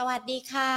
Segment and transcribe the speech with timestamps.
[0.00, 0.72] สวัสดีค่ะ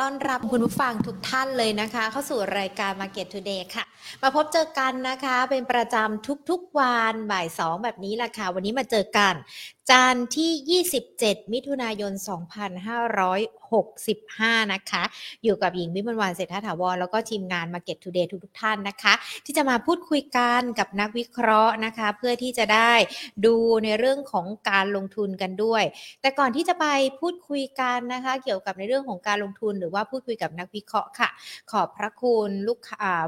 [0.00, 3.84] ต้อนรับคุณผู้ฟังทุกท่านเลยนะคะ เข้าสู่รายการ Market Today ค่ะ
[4.22, 9.34] มาพบเจอกันนะคะ เป็นประจำทุกๆวันบ่ายสองแบบนี้แหละค่ะ วันนี้มาเจอกัน
[9.90, 12.12] จันทร์ที่ 27 มิถุนายน
[13.68, 15.02] 65 นะคะ
[15.44, 22.92] อยู่กับหญิงวิมลวันเศรษฐาถาวร แล้วก็ทีมงาน Market Today ทุกๆท่านนะคะ ที่จะมาพูดคุยกันกับนักวิเคราะห์นะคะ เพื่อที่จะได้
[23.46, 25.82] ดูในเรื่องของการลงทุนกันด้วย
[26.20, 26.86] แต่ก่อนที่จะไป
[27.20, 31.28] พูดคุยกันนะคะ เกี่ยวกับในเรื่องของการลงทุนหรือว่าพูดคุยกับนักวิเคราะห์ค่ะ
[31.70, 32.78] ขอบพระคุณลูก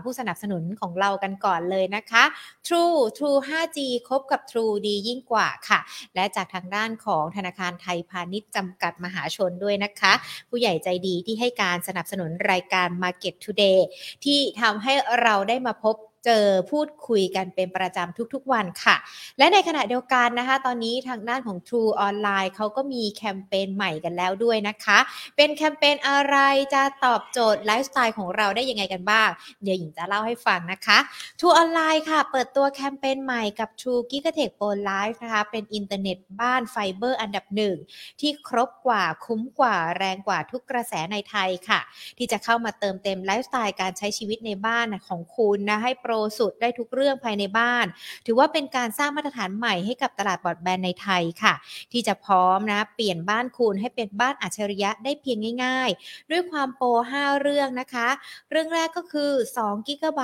[0.05, 2.25] ผู้สนับสนุนของเรากันก่อนเลยนะคะ
[2.67, 5.81] True True 5G คบกับ True ดียิ่งกว่าค่ะ
[6.15, 10.13] และจากทางด้านของธนาคารไทยพาณิชย์จำกัดมหาชนด้วยนะคะ
[10.51, 13.79] ผู้ใหญ่ใจดีที่ให้การสนับสนุนรายการ Market Today
[14.25, 18.97] ที่ทำให้เราได้มาพบ เจอพูดคุยกันเป็นประจำทุกๆวันค่ะ
[19.39, 24.99] และในขณะเดียวกันนะคะ ตอนนี้ทางด้านของ True Online เขาก็มีแคมเปญใหม่กันแล้วด้วยนะคะ
[25.37, 26.37] เป็นแคมเปญอะไร
[26.75, 29.29] จะตอบโจทย์ไลฟ์สไตล์ของเราได้ยังไงกันบ้าง
[29.63, 30.99] เดี๋ยวหญิงจะเล่าให้ฟังนะคะ
[31.39, 37.77] True Online ค่ะ เปิดตัวแคมเปญใหม่กับ True Gigatech Pro Life นะคะ เป็นอินเทอร์เน็ตบ้านไฟเบอร์อันดับหนึ่ง
[38.21, 41.81] ที่ครบกว่าคุ้มกว่าแรงกว่าทุกกระแสในไทยค่ะ
[42.19, 47.87] ที่จะเข้ามาเติมเต็มไลฟ์สไตล์การใช้ชีวิตในบ้านของคุณนะให้โปรสุดได้ทุกเรื่องภายในบ้าน
[48.27, 51.55] ถือว่าเป็นการสร้างมาตรฐานใหม่ให้กับตลาดบรอดแบนด์ในไทยค่ะ
[51.93, 56.89] ที่จะพร้อมนะ เปลี่ยนบ้านคุณให้เป็นบ้านอัจฉริยะได้เพียงง่าย ๆ ด้วยความ Pro
[57.21, 58.09] 5เรื่องนะคะ
[58.51, 59.31] เรื่องแรกก็คือ
[59.65, 60.21] 2 g b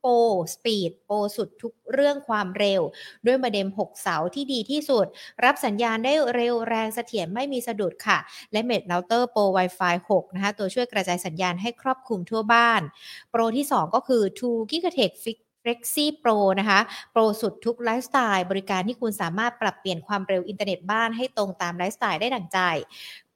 [0.00, 0.12] โปร
[0.54, 2.82] สปีดโปรสุดทุกเรื่องความเร็ว
[3.26, 5.06] ด้วยโมเด็ม 6 เสาที่ดีที่สุด
[5.44, 8.18] รับสัญญาณได้เร็วแรงเสถียรไม่มีสะดุดค่ะ
[8.52, 12.82] และ Mesh เราเตอร์ Pro Wi-Fi 6 นะคะ ตัวช่วยกระจายสัญญาณให้ครอบคลุมทั่วบ้าน
[13.30, 16.80] โปรที่ 2 ก็คือ True Gigatech Flexi Pro นะคะ
[17.12, 22.58] โปรสุดทุกไลฟ์สไตล์ บริการที่คุณสามารถปรับเปลี่ยนความเร็วอินเทอร์เน็ตบ้านให้ตรงตามไลฟ์สไตล์ได้ดังใจ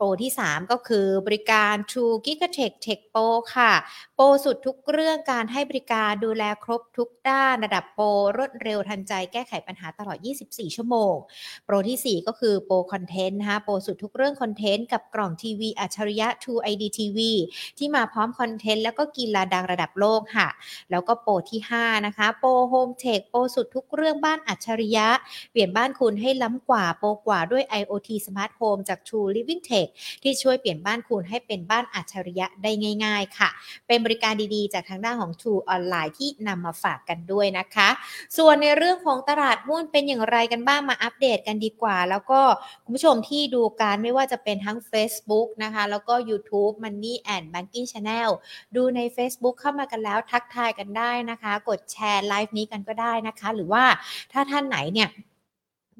[0.02, 3.72] โปรที่ 3 ก็คือบริการ True Gigatech Tech Pro ค่ะ
[4.16, 11.14] โปรสุดทุกเรื่องการให้บริการดูแลครบทุกด้านระดับโปรรวดเร็วทันใจแก้ไขปัญหาตลอด 24 ชั่วโมง
[11.64, 17.18] โปรที่ 4 ก็คือโปรคอนเทนต์นะคะโปรสุดทุกเรื่องคอนเทนต์กับกล่องทีวีอัจฉริยะ True ID TV
[17.78, 20.48] ที่มาพร้อมคอนเทนต์แล้วก็กีฬาดังระดับโลกค่ะ
[20.90, 25.08] แล้วก็โปรที่ 5 นะคะ โปรโฮมเทคโปรสุดทุกเรื่องบ้านอัจฉริยะ
[25.52, 29.88] เปลี่ยนบ้านคุณให้ล้ำกว่าโปรกว่าด้วย IoT Smart Home จาก True Living Tech
[30.22, 32.70] ที่ช่วยเปลี่ยนบ้านคุณให้เป็นบ้านอัจฉริยะได้
[33.04, 33.48] ง่าย ๆ ค่ะ
[33.86, 37.88] เป็นบริการดีๆ จากทางด้านของ True Online ที่นำมาฝากกันด้วยนะคะ
[38.36, 42.40] ส่วนในเรื่องของตลาดหุ้นเป็นอย่างไรกันบ้างมาอัปเดตกันดีกว่า แล้วก็
[42.84, 48.30] คุณผู้ชมที่ดูการไม่ว่าจะเป็นทั้ง Facebook นะคะ แล้วก็ YouTube Money and Banking Channel
[48.76, 53.84] ดูใน Facebook เข้ามากันแล้วทักทายกันได้นะคะ กดแชร์ไลฟ์นี้กันก็ได้นะคะ หรือว่า
[54.32, 55.08] ถ้าท่านไหนเนี่ย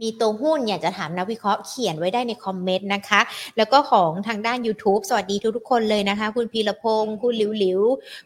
[0.03, 3.21] มีตัวหุ้นอยากจะถามนักวิเคราะห์เขียนไว้ได้ในคอมเมนต์นะคะ
[3.57, 7.81] แล้วก็ของทางด้าน YouTube สวัสดีทุกๆคนเลยนะคะ คุณพีรพงศ์คุณหลิวหลิว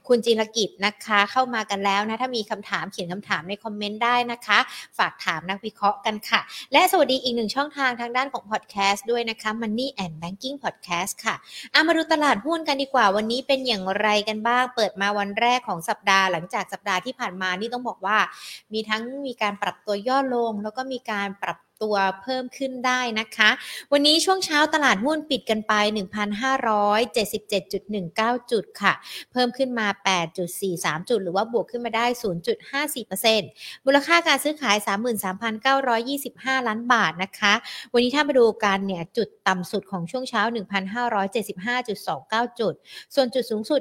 [0.09, 4.59] คุณจิรกิจนะคะ เข้ามากันแล้วนะถ้ามีคำถามเขียนคำถามในคอมเมนต์ได้นะคะ
[4.99, 6.41] ฝากถามนักวิเคราะห์กันค่ะ
[6.73, 11.35] และสวัสดีอีกหนึ่งช่องทางทางด้านของพอดแคสต์ด้วยนะคะ Money and Banking Podcast ค่ะ
[11.75, 18.19] อามาดูตลาดหุ้นกันดีกว่า วันนี้เป็นอย่างไรกันบ้าง เปิดมาวันแรกของสัปดาห์หลังจากสัปดาห์ที่ผ่านมานี่ต้องบอกว่า
[18.73, 23.51] มีทั้งมีการปรับตัวย่อลง แล้วก็มีการปรับ ตัวเพิ่มขึ้นได้นะคะ
[23.93, 25.73] วันนี้ช่วงเช้าตลาดหุ้นปิดกันไป
[27.07, 28.93] 1,577.19 จุดค่ะ
[29.33, 29.87] เพิ่มขึ้นมา
[30.49, 32.07] 8.43 จุด หรือว่าบวกขึ้นมาได้
[32.77, 34.77] 0.54%มูลค่าการซื้อขาย
[36.59, 37.55] 33,925 ล้านบาทนะคะ
[37.93, 40.43] วันนี้ถ้ามาดูกันเนี่ยจุดต่ำสุดของช่วงเช้า
[41.27, 42.75] 1,575.29 จุด
[43.15, 43.81] ส่วนจุดสูงสุด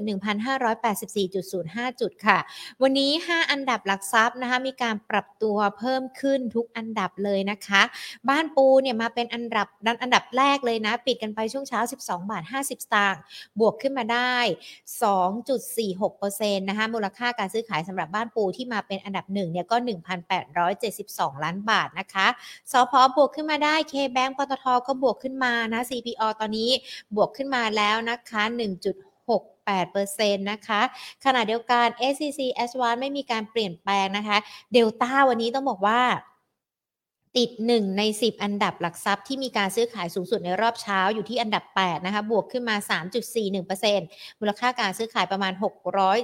[0.80, 2.38] 1,584.05 จุดค่ะ
[2.82, 7.82] วันนี้ 5 อันดับหลักทรัพย์นะคะมีการปรับตัวเพิ่มขึ้นทุกอันดับเลยนะคะ
[8.30, 13.22] บ้านปูเนี่ยมาเป็นอันดับดันอันดับแรกเลยนะ ปิดกันไปช่วงเช้า 12 บาท 50 สตางค์
[13.60, 14.36] บวกขึ้นมาได้
[15.14, 19.76] 2.46%นะคะมูลค่าการซื้อขายสำหรับบ้านปูที่มาเป็นอันดับหนึ่งเนี่ยก็
[20.56, 22.28] 1,872 ล้านบาทนะคะ
[22.72, 26.70] สพบวกขึ้นมาได้ เคแบงก์ปตทก็บวกขึ้นมานะ CPO ตอนนี้
[27.16, 30.82] บวกขึ้นมาแล้วนะคะ 1.6 8%นะคะ
[31.26, 34.38] ขณะเดียวกัน SCC s 1ไม่มีการเปลี่ยนแปลงนะคะ
[34.74, 36.02] เดลต้าวันนี้ต้องบอกว่า
[37.38, 42.76] ติด 1 ใน 10 อันดับหลักทรัพย์ที่มีการซื้อขายสูงสุดในรอบเช้าอยู่ที่อันดับ 8 นะคะ บวกขึ้นมา
[43.54, 45.54] 3.41%มูลค่าการซื้อขายประมาณ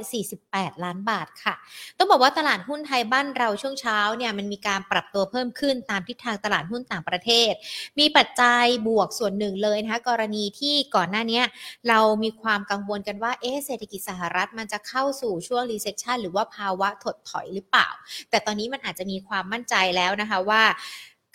[0.06, 1.56] 648 ล้านบาทค่ะ
[1.98, 7.52] ต้องบอกว่าตลาดหุ้นไทยบ้านเราช่วงเช้าเนี่ยมันมีการปรับตัวเพิ่มขึ้นตามทิศทางตลาดหุ้นต่างประเทศ
[8.00, 11.42] มีปัจจัยบวกส่วนหนึ่งเลยนะคะกรณีที่ก่อนหน้านี้
[11.90, 17.90] เรามีความกังวลกันว่าเอ๊ะเศรษฐกิจสหรัฐมันจะเข้าสู่ช่วง recession หรือว่าภาวะถดถอยหรือเปล่า
[18.30, 20.64] แต่ตอนนี้มันอาจจะมีความมั่นใจแล้วนะคะว่า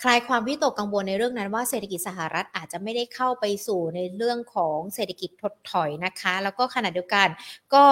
[0.03, 7.27] คลายความวิตกกังวลในเรื่องนั้นว่าเศรษฐกิจสหรัฐอาจจะไม่ได้เข้าไปสู่ในเรื่องของเศรษฐกิจถดถอยนะคะ แล้วก็ขณะเดียวกัน
[7.73, 7.83] ก็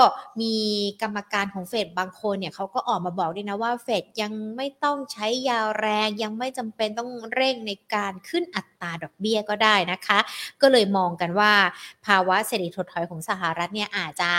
[0.41, 0.55] มี
[1.01, 10.19] กรรมการของเฟดบางคนเนี่ยเขาก็ออกมาบอกด้วยนะว่าเฟดยังไม่ต้องใช้ยาแรงยังไม่จำเป็นต้องเร่งในการขึ้นอัตราดอกเบี้ยก็ได้นะคะ
[10.61, 11.51] ก็เลยมองกันว่า
[12.05, 14.31] ภาวะเศรษฐกิจถดถอยของสหรัฐเนี่ยอาจจะ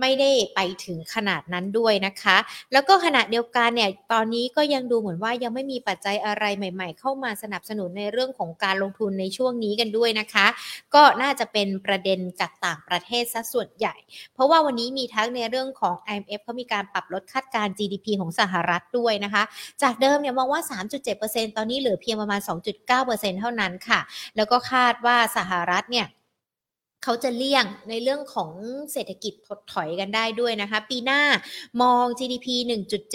[0.00, 2.36] ไม่ได้ไปถึงขนาดนั้นด้วยนะคะ
[2.72, 10.46] แล้วก็ขณะเดียวกันเนี่ยตอนนี้ก็ยังดูเหมือนว่ายังไม่มีปัจจัยอะไรใหม่ ๆ เข้าามาสนับสนุนในเรื่องของการลงทุนในช่วงนี้กันด้วยนะคะ
[10.94, 13.94] ก็น่าจะเป็นประเด็นจากต่างประเทศซะส่วนใหญ่
[14.34, 19.42] เพราะว่าวันนี้มีทั้งในเรื่องของ IMF เขามีการปรับลดคาดการ GDP ของสหรัฐด้วยนะคะ
[19.82, 20.62] จากเดิมเนี่ยมองว่า
[21.08, 22.40] 3.7%ตอนนี้เหลือเพียงประมาณ
[22.90, 24.00] 2.9%เท่านั้นค่ะ
[24.36, 26.06] แล้วก็คาดว่าสหรัฐเนี่ย
[27.04, 28.50] เขาจะเลี่ยงในเรื่องของ
[28.92, 31.20] เศรษฐกิจถดถอยกันได้ด้วยนะคะ ปีหน้า
[31.82, 32.46] มอง GDP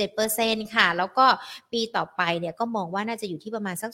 [0.03, 1.25] 1.7%ค่ะ แล้วก็
[1.71, 3.91] ปีต่อไปเนี่ยก็มองว่าน่าจะอยู่ที่ประมาณสัก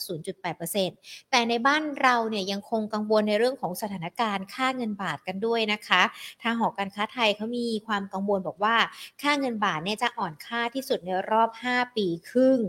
[0.64, 6.02] 0.8%แต่ในบ้านเราเนี่ยยังคงกังวลในเรื่องของสถานการณ์ค่าเงินบาทกันด้วยนะคะ
[6.44, 8.76] ทางหอการค้าไทยเขามีความกังวลบอกว่า
[9.22, 12.60] ค่าเงินบาทเนี่ยจะอ่อนค่าที่สุดในรอบ 5 ปีครึ่ง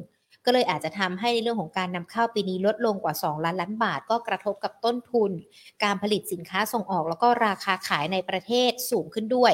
[0.45, 5.31] ก็เลยอาจจะทำให้ในเรื่องของการนำเข้าปีนี้ลดลงกว่า 2 ล้านล้านบาท ก็กระทบกับต้นทุน
[5.85, 9.53] การผลิตสินค้าส่งออก แล้วก็ราคาขายในประเทศสูงขึ้นด้วย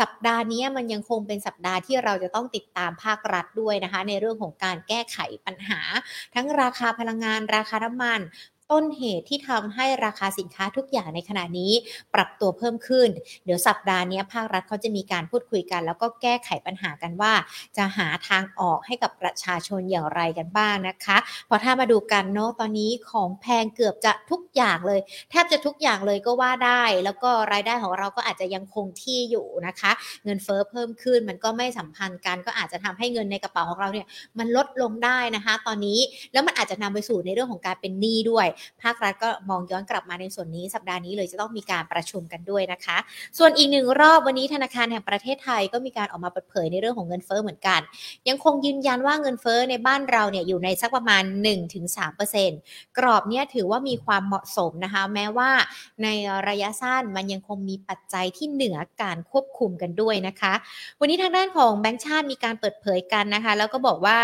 [0.00, 5.80] สัปดาห์นี้มันยังคงเป็นสัปดาห์ที่เราจะต้องติดตามภาครัฐด้วยนะคะ ในเรื่องของการแก้ไขปัญหา
[6.34, 8.20] ทั้งราคาพลังงาน ราคาน้ำมัน
[8.72, 11.72] ต้นเหตุที่ทำให้ราคาสินค้าทุกอย่างในขณะนี้
[12.14, 13.08] ปรับตัวเพิ่มขึ้น
[13.44, 17.32] เดี๋ยวสัปดาห์นี้ภาครัฐเขาจะมีการพูดคุยกัน แล้วก็แก้ไขปัญหากันว่า
[17.76, 21.16] จะหาทางออกให้กับประชาชนอย่างไรกันบ้างนะคะ
[21.48, 29.90] พอถ้ามาดูกันเนาะตอนนี้ของแพงเกือบจะทุกอย่างเลย แทบจะทุกอย่างเลยก็ว่าได้ แล้วก็รายได้ของเราก็อาจจะยังคงที่อยู่นะคะ
[30.24, 34.06] เงินเฟอ้อเพิ่มขึ้นมันก็ไม่สัมพันธ์กัน ก็อาจจะทำให้เงินในกระเป๋าของเราเนี่ย
[34.38, 35.98] มันลดลงได้นะคะ ตอนนี้
[36.32, 38.46] แล้วมันอาจจะนำไปสู่ในเรื่องของการเป็นหนี้ด้วย
[38.82, 42.96] ภาครัฐก็มองย้อนกลับมาในส่วนนี้สัปดาห์นี้เลยจะต้องมีการประชุมกันด้วยนะคะ
[43.38, 47.80] ส่วนอีกหนึ่งรอบวันนี้ธนาคารแห่งประเทศไทยก็มีการออกมาเปิดเผยในเรื่องของเงินเฟ้อเหมือนกัน
[48.28, 51.22] ยังคงยืนยันว่าเงินเฟ้อในบ้านเราเนี่ยอยู่ในสักประมาณ
[52.10, 55.50] 1-3%กรอบเนี้ยถือว่ามีความเหมาะสมนะคะ แม้ว่า
[56.02, 56.08] ใน
[56.48, 60.52] ระยะสั้นมันยังคงมีปัจจัยที่เหนือการควบคุมกันด้วยนะคะ
[61.00, 64.18] วันนี้ทางด้านของแบงก์ชาติมีการเปิดเผยกันนะคะ แล้วก็บอกว่า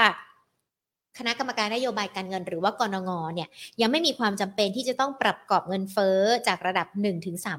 [1.18, 3.48] คณะกรรมการนโยบายการเงินหรือว่ากรงงเนี่ย
[3.80, 6.18] ยังไม่มีความจำเป็นที่จะต้องปรับกรอบเงินเฟ้อ
[6.48, 6.86] จากระดับ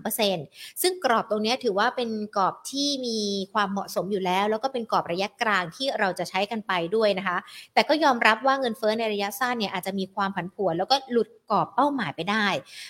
[0.05, 3.19] 1-3%ซึ่งกรอบตรงนี้ถือว่าเป็นกรอบที่มี
[3.53, 7.37] ความเหมาะสมอยู่แล้ว แล้วก็เป็นกรอบระยะกลางที่เราจะใช้กันไปด้วยนะคะ
[7.73, 12.47] แต่ก็ยอมรับว่าเงินเฟ้อในระยะสั้นเนี่ยอาจจะมีความผันผวน แล้วก็หลุด กรอบเป้าหมายไปได้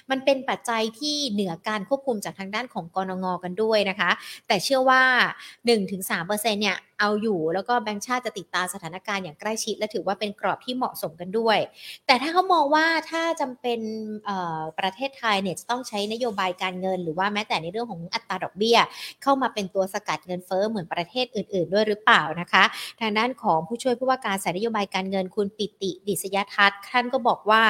[0.10, 4.12] มันเป็นปัจจัยที่เหนือการควบคุมจากทางด้านของกรงงกันด้วยนะคะ
[4.48, 5.02] แต่เชื่อว่า
[5.68, 11.58] 1-3%เนี่ยเอาอยู่แล้วก็แบงก์ชาติจะติดตามสถานการณ์อย่างใกล้ชิด และถือว่าเป็นกรอบที่เหมาะสมกันด้วย
[12.06, 13.80] แต่ถ้าเขามองว่าถ้าจำเป็น
[14.80, 18.78] ประเทศไทยเนี่ยจะต้องใช้นโยบายการเงิน หรือว่าแม้แต่ในเรื่องของอัตราดอกเบี้ย
[19.24, 22.64] เข้ามาเป็นตัวสกัดเงินเฟ้อเหมือนประเทศอื่น ๆ ด้วยหรือเปล่านะคะ
[23.02, 27.64] ทางด้านของผู้ช่วยผู้ว่าการสายนโยบายการเงินคุณปิติดิษยทัศน์ท่านก็บอกว่า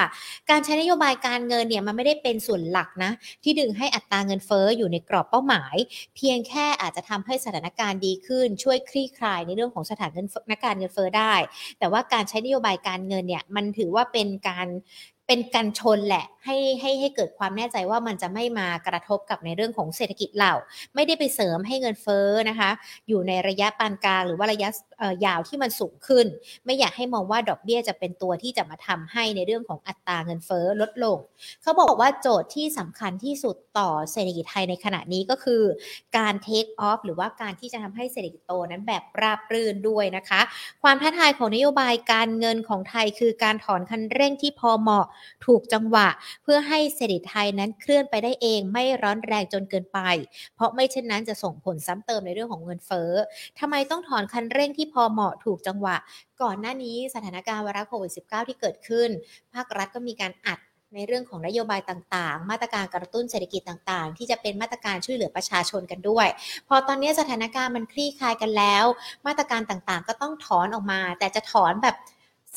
[0.50, 3.12] การใช้นโยบายการเงินเนี่ยมันไม่ได้เป็นส่วนหลักนะ
[3.44, 5.76] ที่ดึงให้อัตราเงินเฟ้ออยู่ในกรอบเป้าหมาย
[6.16, 10.08] เพียงแค่อาจจะทำให้สถานการณ์ดีขึ้นช่วยคลี่คลายในเรื่องของสถา
[10.52, 11.34] นการณ์เงินเฟ้อได้
[11.80, 14.68] แต่ว่าการใช้นโยบายการเงินเนี่ยมันถือว่าเป็นการ
[15.28, 20.54] เป็นการชนแหละให้ให้ให้เกิดความแน่ใจว่ามันจะไม่มากระทบกับในเรื่องของเศรษฐกิจเหล่า
[20.96, 22.72] ไม่ได้ไปเสริมให้เงินเฟ้อนะคะ
[23.08, 24.70] อยู่ในระยะปานกลางหรือว่าระยะ
[25.25, 26.25] ยาวที่มันสูงขึ้น
[26.65, 31.18] ไม่อยากให้มองว่าดอกเบี้ยจะเป็นตัวที่จะมาทำให้ในเรื่องของอัตราเงินเฟ้อลดลง
[31.62, 35.63] เขาบอกว่าโจทย์ที่สำคัญที่สุดต่อเศรษฐกิจไทยในขณะนี้ก็คือ
[36.18, 40.41] การเทคออฟหรือว่าการที่จะทำให้เศรษฐกิจโตนั้นแบบราบรื่นด้วยนะคะ
[40.84, 45.06] ความท้าทายของนโยบายการเงินของไทยคือการถอนคันเร่งที่พอเหมาะ
[45.46, 46.08] ถูกจังหวะ
[46.44, 50.00] เพื่อให้เศรษฐกิจไทยนั้นเคลื่อนไปได้เองไม่ร้อนแรงจนเกินไป
[50.56, 53.12] เพราะไม่เช่นนั้นจะส่งผลซ้ำเติมในเรื่องของเงินเฟ้อ
[53.60, 55.96] ทำไมต้องถอนคันเร่งที่พอเหมาะถูกจังหวะ
[56.41, 59.10] ก่อนหน้านี้สถานการณ์วาระโควิด -19 ที่เกิดขึ้น
[59.53, 60.60] ภาครัฐก็มีการอัด
[60.96, 66.27] ในเรื่องของนโยบายต่างๆ มาตรการกระตุ้นเศรษฐกิจต่างๆ ที่จะเป็นมาตรการช่วยเหลือประชาชนกันด้วย
[66.67, 68.86] พอตอนนี้สถานการณ์มันคลี่คลายกันแล้ว
[69.27, 71.96] มาตรการต่างๆ ก็ต้องถอนออกมา แต่จะถอนแบบ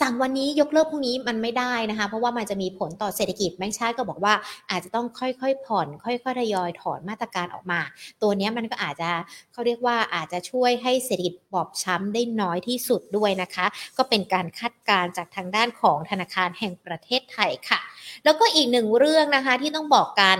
[0.01, 4.35] สั่งวันนี้ยกเลิกพรุ่งนี้มันไม่ได้นะคะ เพราะว่ามันจะมีผลต่อเศรษฐกิจแบงค์ชาติก็บอกว่า
[4.71, 7.81] อาจจะต้องค่อยๆผ่อนค่อยๆทยอยถอนมาตรการออกมา
[8.23, 9.11] ตัวนี้มันก็อาจจะ
[9.53, 13.67] เขาเรียกว่าอาจจะช่วยให้เศรษฐกิจบอบช้ำได้น้อยที่สุดด้วยนะคะ
[13.99, 17.81] ก็เป็นการคาดการณ์จากทางด้านของธนาคารแห่งประเทศไทยค่ะ
[18.25, 20.39] แล้วก็อีกหนึ่งเรื่องนะคะที่ต้องบอกกัน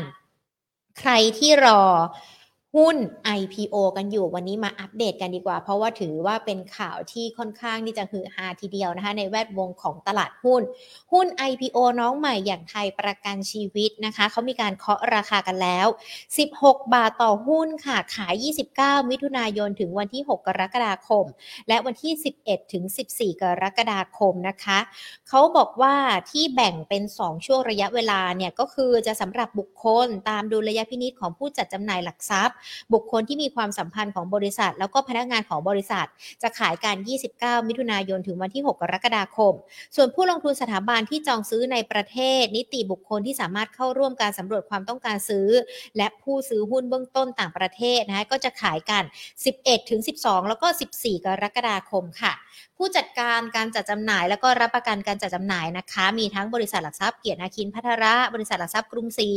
[1.01, 1.83] ใครที่รอ
[2.79, 2.97] หุ้น
[3.39, 10.63] IPO กันอยู่วันนี้มาอัปเดตกันดีกว่า เพราะว่าถือว่าเป็นข่าวที่ค่อนข้างที่จะฮือฮาทีเดียวนะคะ ในแวดวงของตลาดหุ้น
[11.13, 15.87] หุ้น IPO น้องใหม่อย่างไทยประกันชีวิตนะคะ เขามีการเคาะราคากันแล้ว
[16.39, 18.45] 16 บาทต่อหุ้นค่ะ ขาย
[18.77, 21.25] 29 มิถุนายนถึงวันที่ 6 กรกฎาคม
[21.69, 22.13] และวันที่
[22.45, 24.79] 11 ถึง 14 กรกฎาคมนะคะ
[25.29, 25.95] เขาบอกว่า
[26.31, 32.57] ที่แบ่งเป็น 2 ช่วงระยะเวลาเนี่ยก็คือจะสำหรับบุคคลตามดุลยพินิษของผู้จัดจำหน่ายหลักทรัพย์
[32.93, 36.07] บุคคลที่มีความสัมพันธ์ของบริษัท แล้วก็พนักงานของบริษัท
[36.43, 36.97] จะขายการ
[37.33, 39.55] 29 มิถุนายนถึงวันที่ 6 กรกฎาคม
[39.97, 45.49] ส่วนผู้ลงทุนสถาบันที่จองซื้อในประเทศ นิติบุคคลที่สามารถเข้าร่วมการสำรวจความต้องการซื้อ
[45.97, 49.03] และผู้ซื้อหุ้นเบื้องต้นต่างประเทศนะคะก็จะขายกัน
[49.47, 50.67] 11ถึง12 แล้วก็
[50.97, 52.33] 14 กรกฎาคมค่ะ
[52.85, 59.31] ผู้จัดการการจัดจำหน่าย แล้วก็รับประกันการจัดจำหน่ายนะคะ มีทั้งบริษัทหลักทรัพย์เกียรตินาคินพัทระ บริษัทหลักทรัพย์กรุงศรี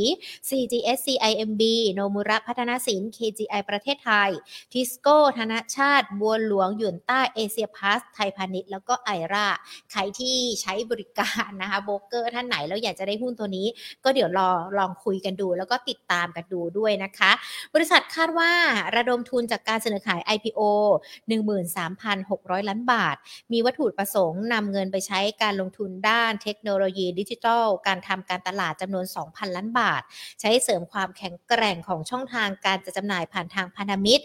[0.49, 4.31] CGS CIMB โนมูระพัฒนสิน KGI ประเทศไทย
[4.73, 9.47] ทิสโก้ ธนชาติ บัวหลวงหยวนต้าเอเชียพลัสไทยพาณิชย์แล้วก็ไอรา
[9.91, 13.67] ใครที่ใช้บริการนะคะโบรกเกอร์ท่านไหนแล้วอยากจะได้หุ้นตัวนี้
[14.03, 17.31] ก็เดี๋ยวรอลองคุยกันดู แล้วก็ติดตามกันดูด้วยนะคะ
[17.75, 18.51] บริษัทคาดว่า
[18.95, 20.61] ระดมทุนจากการเสนอขาย IPO
[21.79, 23.17] 13,600 ล้านบาท
[23.51, 30.01] มีวัตถุประสงค์นำเงินไปใช้การลงทุนด้านเทคโนโลยีดิจิทัล การทำการตลาดจำนวน 2,000 ล้านบาท
[30.41, 34.23] ใช้เสริมความแข็งแกร่งของช่องทางการจัดจำหน่ายผ่านทางพันธมิตร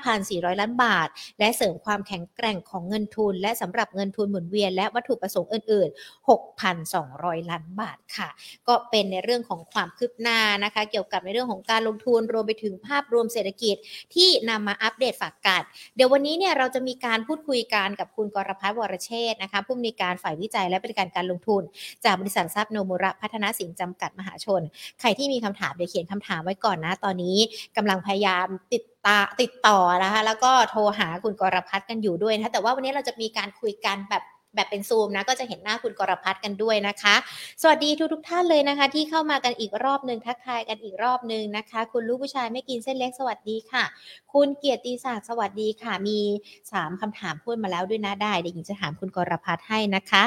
[0.00, 1.08] 5,400 ล้านบาท
[1.38, 6.28] และเสริมความแข็งแกร่งของเงินทุน และสำหรับเงินทุนหมุนเวียน และวัตถุประสงค์อื่น ๆ
[6.68, 8.28] 6,200 ล้านบาทค่ะ
[8.68, 13.76] ก็เป็นในเรื่องของความคืบหน้านะคะ เกี่ยวกับในเรื่องของการลงทุนรวมไปถึงภาพรวมเศรษฐกิจ
[14.14, 15.62] ที่นำมาอัปเดตฝากกัน
[15.96, 21.62] เดี๋ยววันนี้เนี่ยเราจะมีการพูดคุยกันกับคุณกรพัฒน์วรเชษนะคะผู้มีการฝ่ายวิจัยและบริการการลงทุน
[22.04, 24.62] จากบริษัททรัพย์โนมุระพัฒนาสินจำกัดมหาชน
[25.00, 27.36] ใครที่มีคำถามเดี๋ยวเขียนคำถามไว้ก่อนนะ ตอนนี้
[27.76, 34.22] กำลังพยายามติดตาติดต่อนะคะแล้วก็โทรหาคุณกรพัฒน์กันอยู่ด้วยนะแต่ว่าวันนี้เราจะมีการคุยกันแบบ
[34.54, 37.14] แบบเป็นซูมนะ ก็จะเห็นหน้าคุณกรพัฒน์กันด้วยนะคะ
[37.62, 43.84] สวัสดีทุกทุกท่านเลยนะคะ ที่เข้ามากันอีกรอบหนึ่งทักทายกันอีกรอบหนึ่งนะคะ คุณลูกผู้ชายไม่กินเส้นเล็กสวัสดีค่ะ
[44.32, 46.20] คุณเกียรติศักดิ์สวัสดีค่ะมี
[46.62, 50.24] 3คำถามพูดมาแล้วด้วยนะได้เดี๋ยวหญิงจะถามคุณกรพัฒน์ให้นะคะ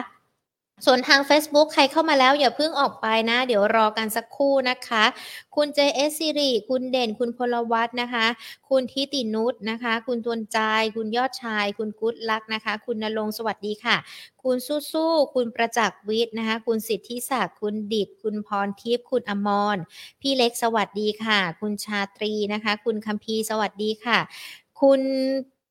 [0.86, 5.04] ส่วนทาง Facebook ใครเข้ามาแล้วอย่าเพิ่งออกไปนะ เดี๋ยวรอกันสักครู่นะคะ
[5.56, 8.26] คุณเจเอสิริคุณเด่นคุณพลวัตนะคะ
[8.70, 10.60] คุณทิตินุชนะคะ คุณตวนใจ
[10.96, 13.98] คุณยอดชาย คุณกุ๊ดลักนะคะ คุณนรงสวัสดีค่ะ
[14.44, 19.78] คุณสู้สู้คุณประจักษ์วิทย์นะคะ คุณสิทธิศักดิ์คุณดิดคุณพรทิพย์คุณอมร
[20.22, 24.20] พี่เล็กสวัสดีค่ะ คุณชาตรีนะคะ คุณคัมพีสวัสดีค่ะ
[24.82, 25.02] คุณ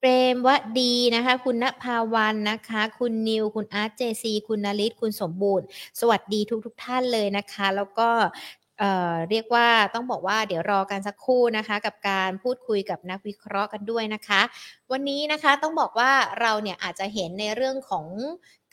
[0.00, 0.49] เปรมว
[0.81, 5.67] ดีนะคะ คุณณภาวันนะคะ คุณนิว คุณอาร์ตเจซีคุณนลิศคุณสมบูรณ์
[6.00, 8.09] สวัสดีทุกทุกท่านเลยนะคะ แล้วก็
[8.78, 14.40] เเรียกว่าต้องบอกว่าเดี๋ยวรอกันสักครู่นะคะ กับการพูดคุยกับนักวิเคราะห์กันด้วยนะคะ
[14.92, 18.06] วันนี้นะคะต้องบอกว่าเราเนี่ยอาจจะเห็นในเรื่องของ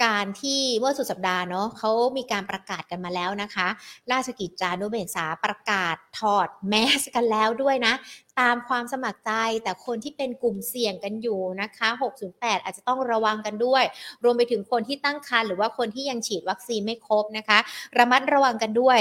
[0.05, 3.67] การที่เมื่อสุดสัปดาห์เนาะเขามีการประกาศกันมาแล้วนะคะ
[4.11, 7.93] ราชกิจจานุเบกษาประกาศถอดแมสกันแล้วด้วยนะ
[8.39, 9.31] ตามความสมัครใจ
[9.63, 11.87] แต่คนที่เป็นกลุ่มเสี่ยงกันอยู่นะคะ
[12.27, 13.83] 608 อาจจะต้องระวังกันด้วย
[14.23, 17.59] รวมไปถึงคนที่ตั้งครรภ์หรือว่าคนที่ยังฉีดวัคซีนไม่ครบนะคะ
[17.97, 18.99] ระมัดระวังกันด้วย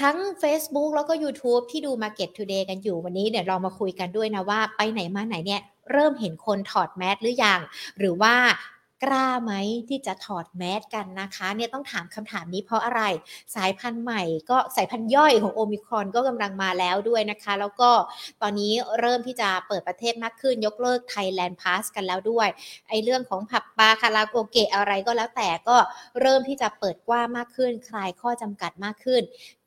[0.00, 5.60] ทั้ง Facebook แล้วก็ YouTube ที่ดู Market Today กันอยู่วันนี้เดี๋ยวเรามาคุยกันด้วยนะว่าไปไหนมาไหนเนี่ย
[5.92, 7.60] เริ่มเห็นคนถอดแมสหรือยัง
[7.98, 8.34] หรือว่า
[9.06, 9.54] กล้าไหม
[9.88, 13.02] ที่จะถอดแมสกันนะคะเนี่ยต้องถามคำถามนี้เพราะอะไร
[13.56, 17.90] สายพันธุ์ใหม่ก็สายพันธุ์ย่อยของโอมิครอนก็กำลังมาแล้วด้วยนะคะ แล้วก็
[18.42, 22.48] ตอนนี้เริ่มที่จะเปิดประเทศมากขึ้นยกเลิกไทยแลนด์พาสกันแล้วด้วย
[22.88, 25.76] ไอเรื่องของผับบาร์คาราโอเกะอะไรก็แล้วแต่ก็
[26.20, 29.22] เริ่มที่จะเปิดกว้างมากขึ้น คลายข้อจำกัดมากขึ้น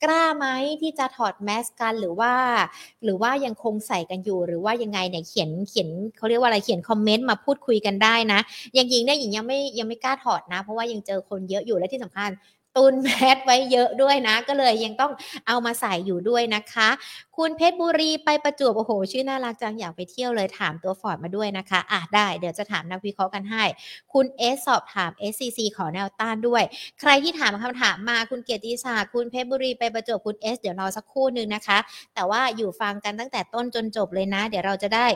[0.06, 0.48] กล้าไหม
[0.82, 2.34] ที่จะถอดแมสกันหรือว่า
[3.04, 8.40] หรือว่ายังคงใส่กันอยู่หรือว่ายังไงเนี่ยเขียนเขียนเขาเรียกว่าอะไรเขียนคอมเมนต์มาพูดคุยกันได้นะ
[8.74, 12.30] อย่างยิงเนี่ยหญิงยังไม่ยังไม่กล้าถอดนะ เพราะว่ายังเจอคนเยอะอยู่และที่สำคัญ
[12.78, 15.12] ตุนแมสไว้เยอะด้วยนะ ก็เลยยังต้อง
[15.48, 16.90] เอามาใส่อยู่ด้วยนะคะ
[17.38, 23.64] คุณเพชรบุรีไปประจวบโอ้โห ชื่อน่ารักจังอยากไปเที่ยวเลยถามตัวฟอร์ดมาด้วยนะคะ อะได้เดี๋ยวจะถามนักวิเคราะห์กันให้
[24.14, 26.64] คุณเอสสอบถาม SCC ขอแนวต้านด้วย
[27.00, 31.78] ใครที่ถามคำถามมาคุณเกียรติศาสตร์คุณเพชรบุรีไปประจวบคุณเอสเดี๋ยวรอสักครู่นึงนะคะ
[32.16, 35.08] แต่ว่าอยู่ฟังกันตั้งแต่ต้นจนจบเลยนะ เดี๋ยวเราจะได้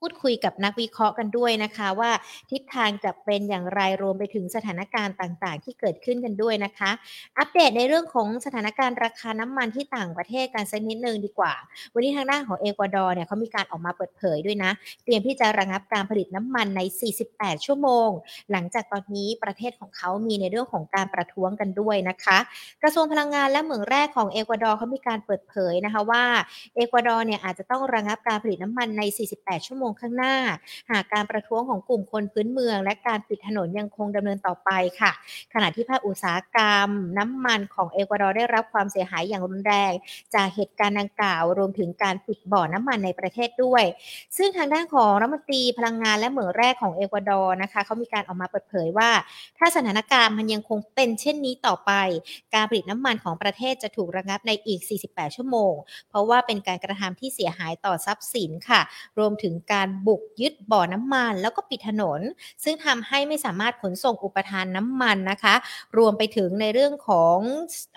[0.00, 2.10] พูดคุยกับนักวิเคราะห์กันด้วยนะคะ ว่า
[2.50, 6.90] ทิศทางจะเป็นอย่างไรรวมไปถึงสถานการณ์ต่างๆ ที่เกิดขึ้นกันด้วยนะคะ
[7.38, 11.54] อัปเดตในเรื่องของสถานการณ์ราคาน้ำมันที่ต่างประเทศกันสักนิดนึงดีกว่า
[11.94, 14.70] วันนี้ทางด้านของเอกวาดอร์เนี่ยเขามีการออกมาเปิดเผยด้วยนะ
[15.04, 16.80] เตรียมที่จะระงับการผลิตน้ำมันใน
[17.24, 18.08] 48 ชั่วโมง
[18.52, 22.38] หลังจากตอนนี้ประเทศของเขามีในเรื่องของการประท้วงกันด้วยนะคะ
[22.82, 26.24] กระทรวงพลังงานและเหมืองแร่ของเอกวาดอร์เขามีการเปิดเผยนะคะว่า
[26.76, 29.02] เอกวาดอร์เนี่ยอาจจะต้องระงับการผลิตน้ำมันใน
[29.36, 30.36] 48 ชั่วโมงข้างหน้า
[30.90, 34.70] หากการประท้วงของกลุ่มคนพื้นเมือง และการปิดถนนยังคงดำเนินต่อไป
[35.00, 35.12] ค่ะ
[35.54, 39.92] ขณะที่ภาคอุตสาหกรรม น้ำมันของเอกวาดอร์ได้รับความเสียหายอย่างรุนแรง
[40.34, 43.84] จากเหตุการณ์ดังกล่าว รวมถึงการปิดบ่อน้ำมันในประเทศด้วย
[44.36, 49.10] ซึ่งทางด้านของรัฐมนตรีพลังงานและเหมืองแร่ของเอกวาดอร์นะคะเขามีการออกมาเปิดเผยว่า
[49.58, 51.92] ถ้าสถานการณ์มันยังคงเป็นเช่นนี้ต่อไป
[52.54, 54.80] การผลิตน้ำมันของประเทศจะถูกระงับในอีก
[55.10, 55.74] 48 ชั่วโมง
[56.08, 58.80] เพราะว่าเป็นการกระทำที่เสียหายต่อทรัพย์สินค่ะ
[59.18, 62.20] รวมถึงการการบุกยึดบ่อน้ำมัน แล้วก็ปิดถนน
[62.64, 65.54] ซึ่งทำให้ไม่สามารถขนส่งอุปทานน้ำมันนะคะ
[65.98, 67.36] รวมไปถึงในเรื่องของ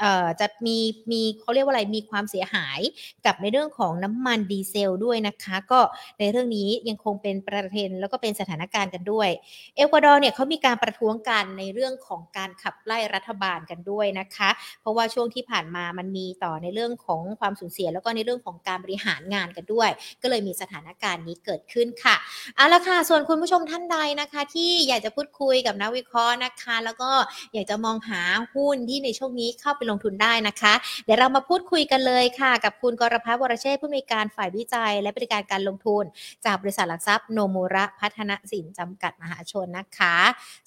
[0.03, 0.77] ออจะมี
[1.11, 2.79] มีเขาเรียกว่าอะไรมีความเสียหาย
[3.25, 5.79] กับในเรื่องของน้ำมันดีเซลด้วยนะคะ ก็
[6.19, 9.29] ในเรื่องนี้ยังคงเป็นประเด็นแล้วก็เป็นสถานการณ์กันด้วย
[9.75, 14.49] เอกวาดอร์เนี่ยเขามีการประท้วงกันในเรื่องของการขับไล่รัฐบาลกันด้วยนะคะ
[14.81, 19.89] เพราะว่าช่วงที่ผ่านมามันมีต่อในเรื่องของความสูญเสีย แล้วก็ในเรื่องของการบริหารงานกันด้วย
[20.21, 22.15] ก็เลยมีสถานการณ์นี้เกิดขึ้นค่ะ
[22.55, 27.11] เอาละค่ะ ส่วนคุณผู้ชมท่านใดนะคะ ที่อยากจะพูดคุยกับนักวิเคราะห์นะคะ แล้วก็
[27.53, 28.21] อยากจะมองหา
[28.53, 30.73] หุ้นที่ในช่วงนี้เข้าไปลงทุนได้นะคะ
[31.05, 36.03] เดี๋ยวเรามาพูดคุยกันเลยค่ะ กับคุณกรพัฒน์วรเชษผู้มีการฝ่ายวิจัย และบริการการลงทุน
[36.45, 40.15] จากบริษัทหลักทรัพย์โนมูระพัฒนสินจำกัดมหาชนนะคะ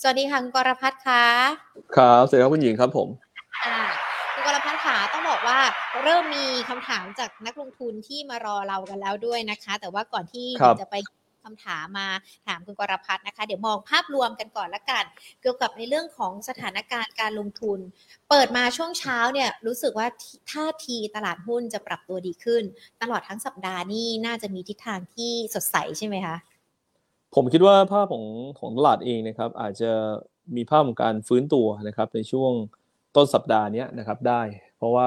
[0.01, 1.25] สวัสดีค่ะคุณกรพัฒน์ค่ะ
[1.97, 3.09] ครับสวัสดีครับคุณหญิงครับผม
[4.47, 5.59] คุณกรพัฒน์ขาต้องบอกว่า
[6.03, 10.47] เริ่มมีคำถามจากนักลงทุนที่มารอเรากันแล้วด้วยนะคะ แต่ว่าก่อนที่
[10.81, 10.95] จะไป
[11.45, 12.09] คำถามมา
[12.47, 15.05] ถามคุณกรพัฒน์นะคะ เดี๋ยวมองภาพรวมกันก่อนละกัน
[15.41, 17.79] เกี่ยวกับในเรื่องของสถานการณ์การลงทุน
[18.29, 20.07] เปิดมาช่วงเช้าเนี่ยรู้สึกว่า
[20.53, 22.63] ท่าทีตลาดหุ้นจะปรับตัวดีขึ้น
[23.03, 26.37] ตลอดทั้งสัปดาห์นี่น่าจะมีทิศทางที่สดใสใช่ไหมคะ
[27.35, 28.27] ผมคิดว่าภาพของ
[28.59, 29.91] ของตลาดเองนะครับ อาจจะ
[30.57, 32.53] มีภาพของการฟื้นตัวนะครับในช่วง
[33.17, 34.43] ต้นสัปดาห์นี้นะครับได้
[34.79, 35.07] เพราะว่า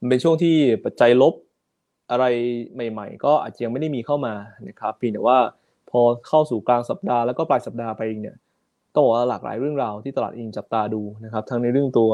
[0.00, 1.34] มันเป็นช่วงที่ปัจจัยลบ
[2.10, 2.24] อะไร
[2.74, 4.34] ใหม่ ๆ ก็อาจจะยังไม่ได้มีเข้ามา
[4.68, 5.38] นะครับเพียงแต่ว่า
[5.90, 8.36] พอเข้าสู่กลางสัปดาห์แล้วก็ปลายสัปดาห์ไปเองเนี่ย
[8.92, 12.10] ต้องบอกว่าหลากหลายเรื่องราวที่ตลาดเองจับตาดูนะครับ ทั้งในเรื่องตัว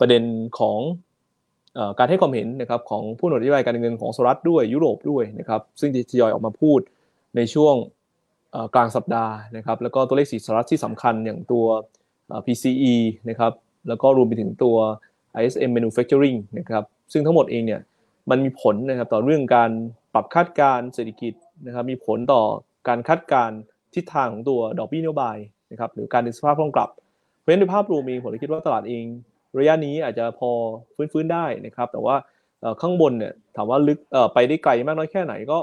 [0.00, 0.22] ประเด็น
[0.58, 0.78] ของ
[1.98, 6.80] การให้ความเห็นนะครับของผู้หน่วยนโยบายการเงินของสหรัฐด้วยยุโรปด้วยนะครับ ซึ่งทยอยออกมาพูด
[7.36, 7.74] ในช่วง
[8.74, 11.64] กลางสัปดาห์นะครับ แล้วก็ตัวเลขสีสหรัฐที่สำคัญอย่างตัว
[12.46, 12.94] PCE
[13.30, 13.52] นะครับ
[13.88, 14.76] แล้วก็รวมไปถึงตัว
[15.40, 17.80] ISM Manufacturing นะครับซึ่งทั้งหมดเองเนี่ย
[18.30, 19.70] มันมีผลนะครับต่อเรื่องการ
[20.14, 21.32] ปรับคาดการเศรษฐกิจ
[21.66, 22.42] นะครับมีผลต่อ
[22.88, 23.50] การคาดการ
[23.94, 25.36] ทิศทางของตัวดอกเบี้ยนโยบาย
[25.70, 26.90] นะครับหรือการดึงสภาพคล่องกลับ
[27.38, 29.04] เพราะฉะนั้นในภาพรวมเองผมคิดว่าตลาดเอง
[29.58, 30.50] ระยะนี้อาจจะพอ
[31.12, 32.16] ฟื้นๆได้นะครับแต่ว่า
[32.80, 33.98] ข้างบนเนี่ยถามว่าลึก
[34.34, 35.58] ไปได้ไกลมากน้อยแค่ไหนก็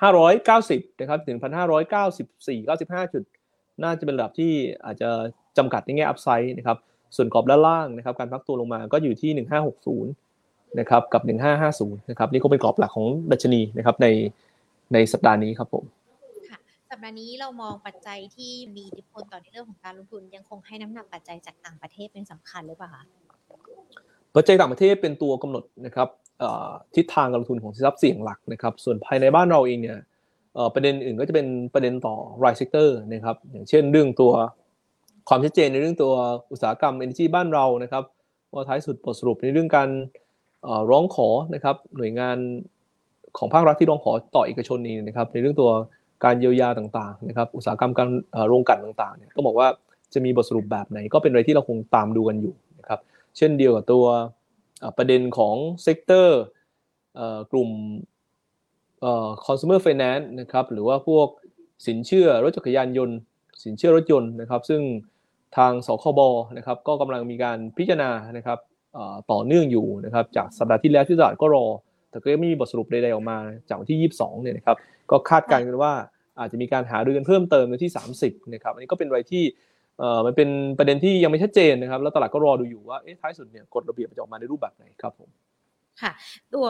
[0.00, 1.38] 1,590นะครับถึง
[2.04, 3.22] 1,594 95 จุด
[3.82, 4.52] น่าจะเป็นระดับที่
[4.84, 5.10] อาจจะ
[5.58, 6.78] จำกัดในแง่อัพไซด์นะครับ
[7.16, 9.30] ส่วนกรอบด้านล่างนะครับการพักตัวลงมาก็อยู่ที่
[10.04, 11.22] 1560นะครับกับ
[11.66, 14.06] 1550นะครับนี่ก็เป็นกรอบหลักของดัชนีนะครับใน
[14.92, 15.84] ในสัปดาห์นี้ครับผม
[16.50, 16.58] ค่ะ
[16.90, 23.04] สัปดาห์นี้เรามองปัจจัยที่มีอิทธิพลต่อในเรื่องของการลงทุนยังคงให้น้ำหนักปัจจัยจากต่างประเทศเป็นสำคัญหรือเปล่าคะ
[24.34, 26.08] ปัจจัยต่างประเทศเป็นตัวกำหนดนะครับ
[26.96, 29.98] ทิศทางการลงทุนของสินทรัพย์เสี่ยงหลักนะครับ ส่วนภายในบ้านเราเองเนี่ย
[30.74, 34.32] ประเด็นอื่นก็จะเป็นประเด็นต่อราย sector นะครับ อย่างเช่นเรื่องตัว
[35.28, 36.12] ความชัดเจนในเรื่องตัว
[36.52, 38.04] อุตสาหกรรมเอเนจีบ้านเรานะครับ
[38.54, 39.88] ว่าท้ายสุดบทสรุปในเรื่องการ
[40.90, 42.36] ร้องขอนะครับหน่วยงาน
[43.38, 45.70] ของภาครัฐที่ร้องขอต่อเอกชนนี้นะครับในเรื่องตัว
[46.24, 48.08] การเยียวยาต่างๆนะครับอุตสาหกรรมการ
[48.48, 49.68] โรงกลั่นต่างๆเนี่ยก็บอกว่า
[50.14, 53.00] จะมีบทสรุปแบบไหนก็เป็นอะไรที่เราคงตามดูกันอยู่นะครับ
[53.36, 54.04] เช่นเดียวกับตัว
[54.96, 56.40] ประเด็นของ sector
[57.52, 57.70] กลุ่ม
[59.44, 61.28] consumer finance นะครับหรือว่าพวก
[61.86, 63.16] สินเชื่อรถจักรยานยนต์
[63.64, 64.82] สินเชื่อรถยนต์นะครับซึ่ง
[65.56, 66.20] ทางสคบ
[66.56, 68.58] นะครับก็กำลังมีการพิจารณานะครับ
[69.32, 71.66] ต่อเนื่องอยู่นะครับจากสัปดาห์ที่แล้วที่ตลาดก็รอ
[72.10, 74.76] แต่ก็ยังไม่มีบทสรุปใดๆออกมาจากวันที่ 22เนี่ยนะครับ
[75.10, 75.92] ก็คาดการณ์กันว่า
[76.40, 79.44] อาจจะมีการหารือกันเพิ่มเติมในที่ 30นะครับอันนี้ก็เป็นอะไรที่
[80.26, 85.28] มันเป็นประเด็นที่ยังไม่ชัดเจนนะครับ แล้วตลาดก็รอดูอยู่ว่าท้ายสุดเนี่ยกฎระเบียบจะออกมาในรูปแบบไหนครับผม
[86.02, 86.12] ค่ะ
[86.54, 86.66] ตัว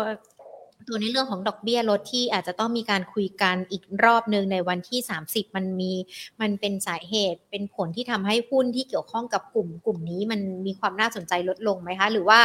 [0.86, 5.92] ตัวในเรื่องของดอกเบี้ยลดที่อาจจะต้องมีการคุยกันอีกรอบหนึ่งในวันที่ 30 มันมี
[6.40, 12.40] มันเป็นสาเหตุเป็นผลที่ทำให้หุ้นที่เกี่ยวข้องกับกลุ่มกลุ่มนี้ มันมีความน่าสนใจลดลงไหมคะ หรือว่า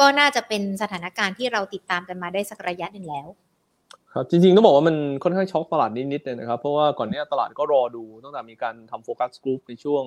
[0.00, 3.28] ก็น่าจะเป็นสถานการณ์ที่เราติดตามกันมาได้สักระยะหนึ่งแล้ว
[4.12, 10.02] ครับจริงๆ ต้องบอกว่ามันค่อนข้างช็อกตลาดนิดๆเลยนะครับ เพราะว่าก่อนเนี้ยตลาดก็รอดูตั้งแต่มีการทำโฟกัสกลุ่มในช่วง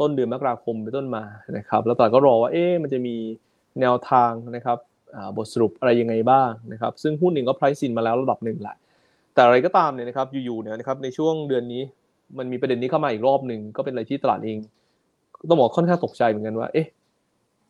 [0.00, 1.24] ต้นเดือนมกราคมเป็นต้นมา
[1.56, 3.16] นะครับแล้วตลาดก็รอว่าเอ๊ะมันจะมี
[3.80, 4.78] แนวทางนะครับ
[5.36, 8.76] บทสรุปอะไรยังไงบ้างนะครับซึ่งหุ้นเองก็ price in มาแล้วระดับหนึ่งแหละ
[9.34, 11.82] แต่อะไรก็ตามเนี่ยนะครับอยู่ๆเนี่ยนะครับในช่วงเดือนนี้
[12.38, 14.58] มันมีประเด็นนี้เข้ามาอีกรอบหนึ่งก็เป็นอะไรที่ตลาดเอง
[15.48, 16.86] ต้องบอกค่อนข้างตกใจเหมือนกันว่าเอ๊ะ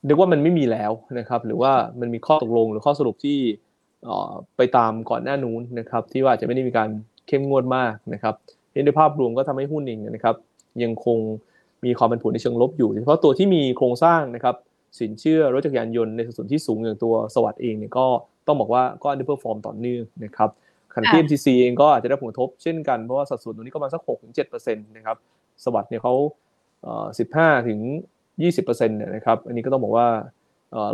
[0.08, 3.38] นึกว่ามันไม่มีแล้วนะครับหรือว่ามันมีข้อตกลงหรือข้อสรุปที่
[4.56, 6.88] ไปตามก่อนหน้านู้นนะครับที่ว่าจะไม่ได้มีการ
[7.28, 8.34] เข้มงวดมากนะครับ
[8.86, 10.36] ในภาพรวมก็ทำให้หุ้นเองนะครับ
[10.82, 11.18] ยังคง
[11.84, 14.54] มีความเป็นผลในเชิงลบอยู่เฉพาะตัวที่มีโครงสร้างนะครับ
[15.00, 18.06] สินเชื่อรถจักรยานยนต์ในสัดส่วนที่สูงอย่างตัวสวัสด์เองเนี่ยก็
[18.46, 20.50] ต้องบอกว่าก็ underperform ต่อเนื่องนะครับ
[20.94, 24.02] ขณะที่ MTC เองก็อาจจะได้ผลกระทบเช่นกันเพราะว่าสัดส่วนตรงนี้ก็มาสัก
[24.44, 25.16] 6-7%นะครับ
[25.64, 26.14] SAWAD เนี่ยเขา
[27.16, 27.80] 15ถึง
[28.42, 30.06] 20%เนี่ยนะครับอันนี้ก็ต้องบอกว่า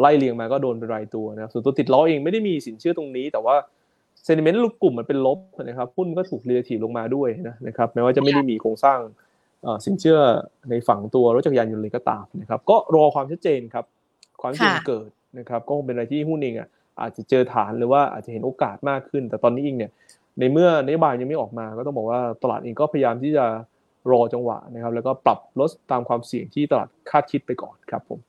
[0.01, 3.57] ไล่เรียงมาก็โดนเป็นรายตัวนะครับส่วนตัวติดล้อเองไม่ได้มีสินเชื่อตรงนี้ แต่ว่า
[4.25, 7.29] sentiment ทั้งกลุ่มมันเป็นลบนะครับหุ้นก็ถูก de-rate ลงมาด้วย
[7.67, 8.99] นะครับแม้ว่าจะไม่ได้มีโครงสร้าง
[9.85, 10.19] สินเชื่อ
[10.71, 13.85] ในฝั่งตัวรถจักรยานยนต์เลยก็ตามนะครับ ก็รอความชัดเจนครับ
[14.41, 16.69] ความชัดเจนเกิดนะครับ ก็คงเป็นอะไรที่หุ้นเองอะ
[17.01, 19.91] อาจจะเจอฐานหรือว่าอาจจะเห็นโอกาสมากขึ้น แต่ตอนนี้เองเนี่ย
[20.39, 23.45] ในเมื่อนโยบายยังไม่ออกมา ก็ต้องบอกว่าตลาดเองก็พยายามที่จะ
[24.11, 28.21] รอจังหวะนะครับ แล้วก็ปรับลดตามความเสี่ยงที่ตลาดคาดคิดไปก่อนครับผม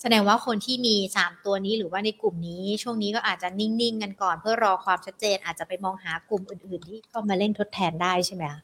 [0.00, 8.60] แสดงว่าคนที่มี 3 ตัวนี้หรือว่าในกลุ่มนี้ ช่วงนี้ก็อาจจะนิ่งๆกันก่อน เพื่อรอความชัดเจนอาจจะไปมองหากลุ่มอื่นๆที่เข้ามาเล่นทดแทนได้ใช่ไหมคะ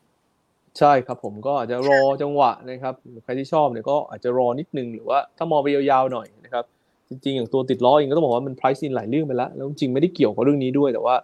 [0.79, 6.65] ใช่ครับผมก็อาจจะรอจังหวะนะครับใครที่ชอบเนี่ยก็อาจจะรอนิดนึงหรือว่าถ้ามองไปยาวๆหน่อยนะครับ
[7.09, 11.17] จริงๆอย่างตัวติดล้อเองก็ต้องบอกว่ามัน price in หลายเรื่องไปแล้วแล้วจริงไม่ได้เกี่ยวกับเรื่องนี้ด้วยแต่ว่า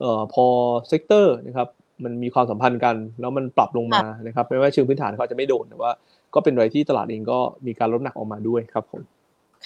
[0.00, 0.44] เอ่อพอ
[0.88, 1.68] sector นะครับ
[2.04, 5.90] มันมีความสัมพันธ์กัน แล้วมันปรับลงมานะครับไม่ว่าเชิงพื้นฐานเขาจะไม่โดนแต่ว่า
[6.34, 9.02] ก็เป็นอะไรที่ตลาดเองก็มีการลดน้ำหนักออกมาด้วยครับผม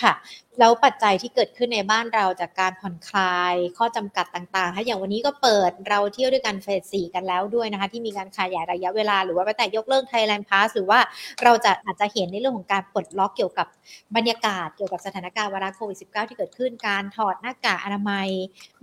[0.03, 0.15] ค่ะ
[0.59, 11.01] แล้วปัจจัยที่เกิดขึ้นในบ้านเราจากการผ่อนคลาย ข้อจำกัดต่างๆ ถ้าอย่างวันนี้ก็เปิดเราเที่ยวด้วยกันเฟสสี่กันแล้วด้วยนะคะ ที่มีการขยายระยะเวลาหรือว่าแต่ยกเลิก Thailand Pass หรือว่า
[11.43, 13.67] เราจะอาจจะเห็นในเรื่องของการปลดล็อกเกี่ยวกับ
[14.17, 18.29] บรรยากาศเกี่ยวกับสถานการณ์วาระโควิด -19 ที่เกิดขึ้นการถอดหน้ากากอนามัย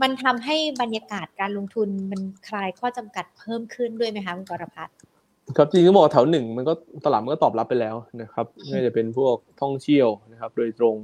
[0.01, 5.10] มันทำให้บรรยากาศการลงทุนมันคลายข้อจำกัดเพิ่มขึ้นด้วยไหมคะคุณกรพัฒน์
[5.57, 6.73] ครับจริงๆก็บอกแถวหนึ่งมันก็
[7.05, 10.95] ตลาดมันก็ตอบรับไปแล้วนะครับไม่ว่าจะเป็นพวกท่องเที่ยวนะครับ โดยตรง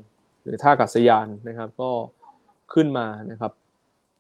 [0.43, 1.89] หรือท่าอากาศยานนะครับ ก็
[2.73, 3.51] ขึ้นมานะครับ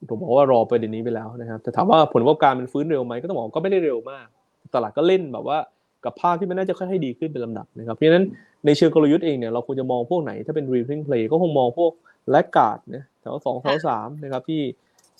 [0.09, 4.27] ผมบอกว่ารอประเด็นนี้ไปแล้วนะครับแต่ถามว่าผลประกอบการมันฟื้นเร็วไหมก็ต้องบอกก็ไม่ได้เร็วมาก
[4.73, 5.57] ตลาดก็เล่นแบบว่า
[6.05, 8.25] กับภาพที่มันน่าจะค่อยๆดีขึ้นเป็นลำดับนะครับเพราะฉะนั้น
[8.65, 11.91] ในเชิงกลยุทธ์เองเนี่ยเราควรจะมองพวกไหนถ้าเป็น reasoning play ก็คงมองพวก
[12.31, 14.61] แลกการ์ดนะแถวสองแถวสามนะครับที่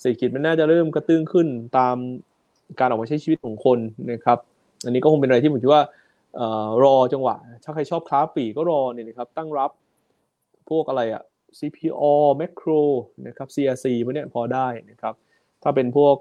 [0.00, 1.46] เศรษฐกิจมันน่าจะเริ่มกระตื้นขึ้น
[1.78, 1.96] ตาม
[2.80, 3.78] การออกมาใช้ชีวิตของคน
[4.12, 4.38] นะครับ
[4.84, 5.82] อันนี้ก็คงเป็นอะไรที่ผมคิดว่า
[6.84, 9.70] รอจังหวะ ถ้าใครชอบค้าปีก็รอเนี่ยนะครับตั้งรับ
[10.70, 11.22] พวกอะไรอะ
[11.58, 12.02] CPO
[12.40, 12.82] Macro
[13.26, 15.14] นะครับ CRC พวกเนี้ยพอได้นะครับ
[15.62, 16.16] ถ้าเป็นพวก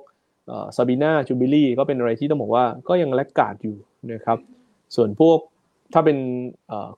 [0.76, 3.78] ซาบีนาจูบิลี่ก็เป็นอะไรที่ต้องบอกว่าก็ยังแลกกาดอยู่
[4.14, 4.38] นะครับ
[4.96, 5.38] ส่วนพวก
[5.94, 6.18] ถ้าเป็น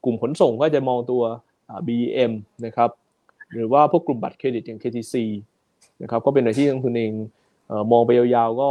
[0.04, 1.24] กลุ่มขนส่งก็จะมองตัว
[1.88, 2.32] BM
[2.66, 2.90] นะครับ
[3.54, 5.16] หรือว่าพวกกลุ่มบัตรเครดิตอย่าง KTC
[6.02, 7.12] นะครับ ก็เป็นอะไรที่นักทุนเอง
[7.92, 8.70] มองไปยาวๆก็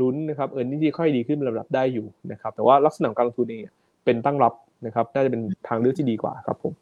[0.00, 3.62] ลุ้นนะครับเออร์นี่ที่ค่อยดีขึ้นเป็นลำดับได้อยู่นะครับแต่ว่าลักษณะการลงทุนเอง
[4.04, 4.54] เป็นตั้งรับ
[4.86, 6.72] นะครับน่าจะเป็นทางเลือกที่ดีกว่าครับผม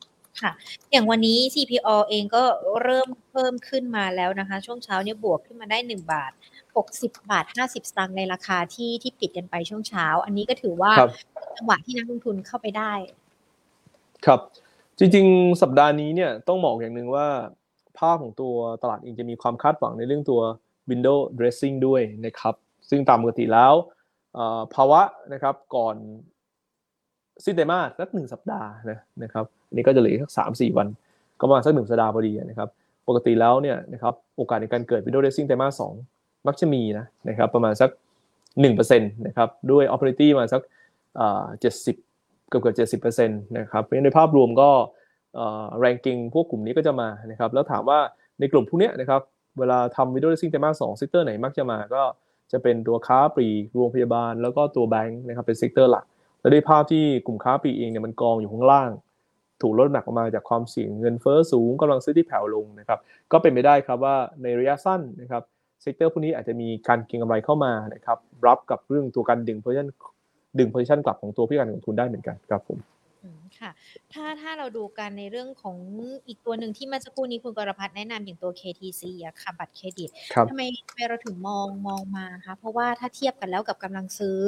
[0.41, 0.53] ค่ะ
[0.93, 2.43] อย่างวันนี้ CPO เองก็
[2.83, 6.33] เริ่มเพิ่มขึ้นมาแล้วนะคะ ช่วงเช้าเนี่ยบวกขึ้นมาได้ 1 บาท
[6.77, 10.93] 60 บาท 50สตางค์ในราคาที่ที่ปิดกันไปช่วงเช้า อันนี้ก็ถือว่า
[11.57, 12.93] จังหวะที่นักลงทุนเข้าไปได้
[14.27, 14.41] ครับ
[14.99, 17.27] จริงๆ สัปดาห์นี้เนี่ยต้องบอกอย่างหนึ่งว่า
[17.99, 20.41] ภาพของตัวตลาดเองจะมีความคาดหวังในเรื่องตัว
[20.90, 22.55] window dressing ด้วยนะครับ
[22.90, 23.72] ซึ่งตามปกติแล้ว
[24.74, 25.96] ภาวะนะครับก่อน
[27.44, 30.88] สิ้นไตรมาสสักหนึ่งสัปดาห์นะนะครับนี่ก็จะเหลือสักสามสี่วัน
[31.40, 32.68] ก็ประมาณสักหนึ่งสัปดาห์พอดีนะครับ
[33.09, 35.92] ปกติแล้วเนี่ยนะครับโอกาสในการเกิด window dressing ไตรมาสสอง
[36.46, 37.90] มักจะมีนะนะครับประมาณสัก
[38.61, 40.62] หนึ่งเปอร์เซ็นต์นะครับด้วย opportunity มาสัก
[41.61, 41.96] เจ็ดสิบ
[42.48, 44.70] เกือบเกือบเจ็ดสิบเปอร์เซ็นต์นะครับเพราะในภาพรวมก็
[45.85, 47.98] ranking พวกกลุ่มนี้ก็จะมานะครับแล้วถามว่า
[48.40, 49.20] ในกลุ่มพวกนี้นะครับ
[49.59, 52.03] เวลาทำ window dressing ไตรมาสสอง sector ไหนมักจะมาก็
[52.53, 56.05] จะเป็นตัวค้าปลีกโรงพยาบาล แล้วก็ตัวแบงค์นะครับเป็น sector หลัก
[56.41, 58.91] และด้วยภาพที่กลุ่มค้าปลีกเองเนี่ยมันกองอยู่ข้างล่าง
[59.63, 62.99] ถูกลดน้ำหนักออกมาจากความเสี่ยงเงินเฟ้อสูงกำลังซื้อที่แผ่วลงนะครับ
[63.33, 65.43] ก็เป็นไปได้ครับว่าในระยะสั้นนะครับ
[65.83, 69.88] sector พวกนี้อาจจะมีการเก็งกำไรเข้ามานะครับรับกับเรื่องตัวการดึง position
[70.59, 72.79] ดึง position กลับของตัวผู้การลงทุนได้เหมือนกันครับผม
[73.61, 73.71] ค่ะ
[74.12, 75.77] ถ้าถ้าเราดูกันในเรื่องของ
[76.29, 80.11] อีกตัวหนึ่งที่เมื่อสักครู่นี้คุณกรพัฒน์แนะนำอย่างตัว KTC อะค่ะบัตรเครดิต
[80.49, 80.62] ทำไม
[81.09, 84.40] เราถึงมองมองมาคะเพราะว่าถ้าเทียบกันแล้วกับกำลังซื้อ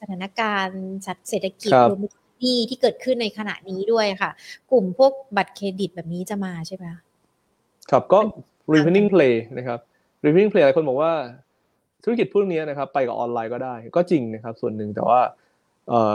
[0.00, 0.82] สถานการณ์
[1.28, 2.00] เศรษฐกิจรวม
[2.42, 4.30] นี่ที่เกิดขึ้นในขณะนี้ด้วยค่ะ
[4.70, 6.84] กลุ่มพวกบัตรเครดิตแบบนี้จะมาใช่ไหม
[7.90, 8.18] ครับก็
[8.72, 9.78] reasoning play นะครับ
[10.22, 11.12] reasoning play หลายคนบอกว่า
[12.04, 15.20] ธุรกิจพวกนี้นะครับ ไปกับออนไลน์ก็ได้ ก็จริงนะครับ ส่วนหนึ่งแต่ว่า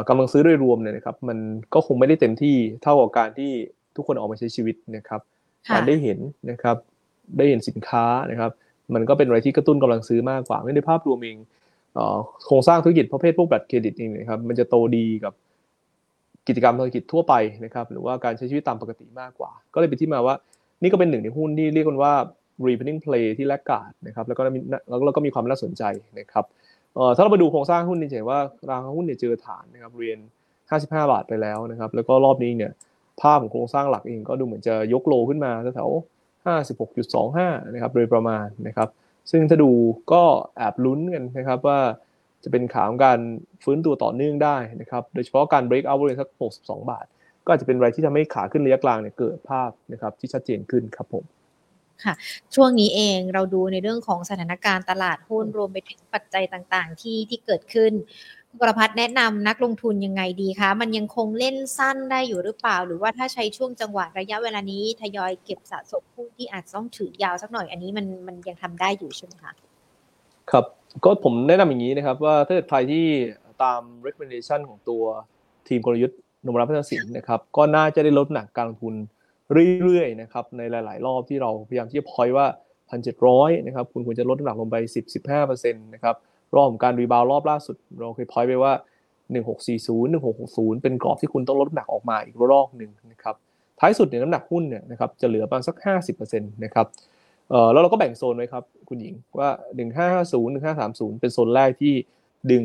[0.10, 1.38] กำลังซื้อโดยรวมเนี่ยนะครับมัน
[1.74, 3.52] ก็คงไม่ได้เต็มที่เท่ากับการที่
[3.96, 5.22] ทุกคนออกมาใช้ชีวิตนะครับ
[5.74, 6.20] การได้เห็น
[6.52, 6.78] นะครับ
[7.38, 8.52] ได้เห็นสินค้านะครับ
[8.94, 11.38] มันก็เป็นอะไรที่กระตุ้นกำลังซื้อมากกว่าไม่ได้ภาพรวมเอง
[12.46, 15.34] โครงสร้างธุรกิจประเภทพวกบัตรเครดิตเองนะครับมันจะโตดีกับ
[16.48, 17.34] กิจกรรมธุรกิจทั่วไป
[17.66, 20.36] นะครับหรือว่าการใช้ชีวิตตามปกติมากกว่า ก็เลยเป็นที่มาว่า
[20.82, 22.14] นี่ก็เป็นหนึ่งในหุ้นที่เรียกกันว่า
[22.66, 24.42] repeating play ที่แลกกาดนะครับแล้วก็
[24.90, 25.84] แล้วก็มีความน่าสนใจ
[26.20, 26.46] นะครับ
[27.16, 30.18] ถ้าเราไปดูโครงสร้างหุ้นนี่จะเห็นว่าราคาหุ้นเนี่ยเจอฐานนะครับเรียน
[30.66, 32.72] 55 บาทไปแล้วนะครับ แล้วก็รอบนี้เนี่ย
[33.22, 35.92] ภาพของโครงสร้างหลักเองก็ดูเหมือนจะยกโลขึ้นมาแถว
[36.62, 38.90] 56.25 นะครับโดยประมาณนะครับ
[39.32, 39.72] ซึ่งถ้าดู
[40.14, 40.24] ก็
[40.58, 41.80] แอบลุ้นกันนะครับว่า
[42.44, 43.20] จะเป็นขาของการ
[43.64, 47.06] ฟื้นตัวต่อเนื่องได้นะครับ โดยเฉพาะการ break out บริเวณสัก 62 บาท
[47.46, 51.24] ก็อาจจะเป็นอะไรที่ทำให้ขาขึ้นระยะกลางเนี่ยเกิดภาพนะครับที่ชัดเจนขึ้นครับผม
[52.06, 52.14] ค่ะ
[52.56, 57.94] ช่วงนี้เองเราดูในเรื่องของสถานการณ์ตลาดหุ้นรวมไปถึงปัจจัยต่างๆ ที่ที่เกิดขึ้น
[58.60, 69.52] กรพัฒแนะนำนักลงทุนยังไงดีคะ มันยังคงเล่นสั้นได้อยู่หรือเปล่า หรือว่าถ้าใช้ช่วงจังหวะระยะเวลานี้ทยอยเก็บสะสมหุ้นที่อาจต้องถือยาวสักหน่อย อันนี้มันมันยังทำได้อยู่ใช่ไหมคะ
[70.52, 70.66] ครับ
[71.04, 73.06] ก็ผมแนะนำอย่างนี้นะครับ ว่าถ้าเกิดใครที่
[73.64, 75.04] ตาม recommendation ของตัว
[75.68, 78.96] ทีมกลยุทธ์นมรัพัฒนสินนะครับ ก็น่าจะได้ลดหนักการลงทุน
[79.84, 82.46] เรื่อยๆนะครับในหลาย ๆ รอบที่เราพยายามที่จะพอยว่า
[82.90, 86.16] พันเจ็ดร้อยนะครับคุณควรจะลดน้ำหนักลงไปสิบสิบห้าเปอร์เซ็นต์นะครับ
[86.56, 88.74] รอบของการรีบาวรอบล่าสุด เราเคยพอยไปว่า
[89.32, 93.36] หนึ่งหกสี่ศูนย์หนึ่งหกหกศูนย์เป็นกรอบที่คุณต้องลดน้ำหนักออกมาอีกรอบหนึ่งนะครับ
[93.80, 96.86] ท้ายสุดเนี่ยน้ำหนักหุ้นเนี่ยนะครับจะเหลือประมาณสักห้าสิบเปอร์เซ็นต์นะครับ
[97.50, 101.94] เออแล้วเราก็แบ่งโซนไว้ครับคุณหญิงว่าหนึ่งห้าศูนย์หนึ่งห้าสามศูนย์เป็นโซนแรกที่
[102.52, 102.64] ดึง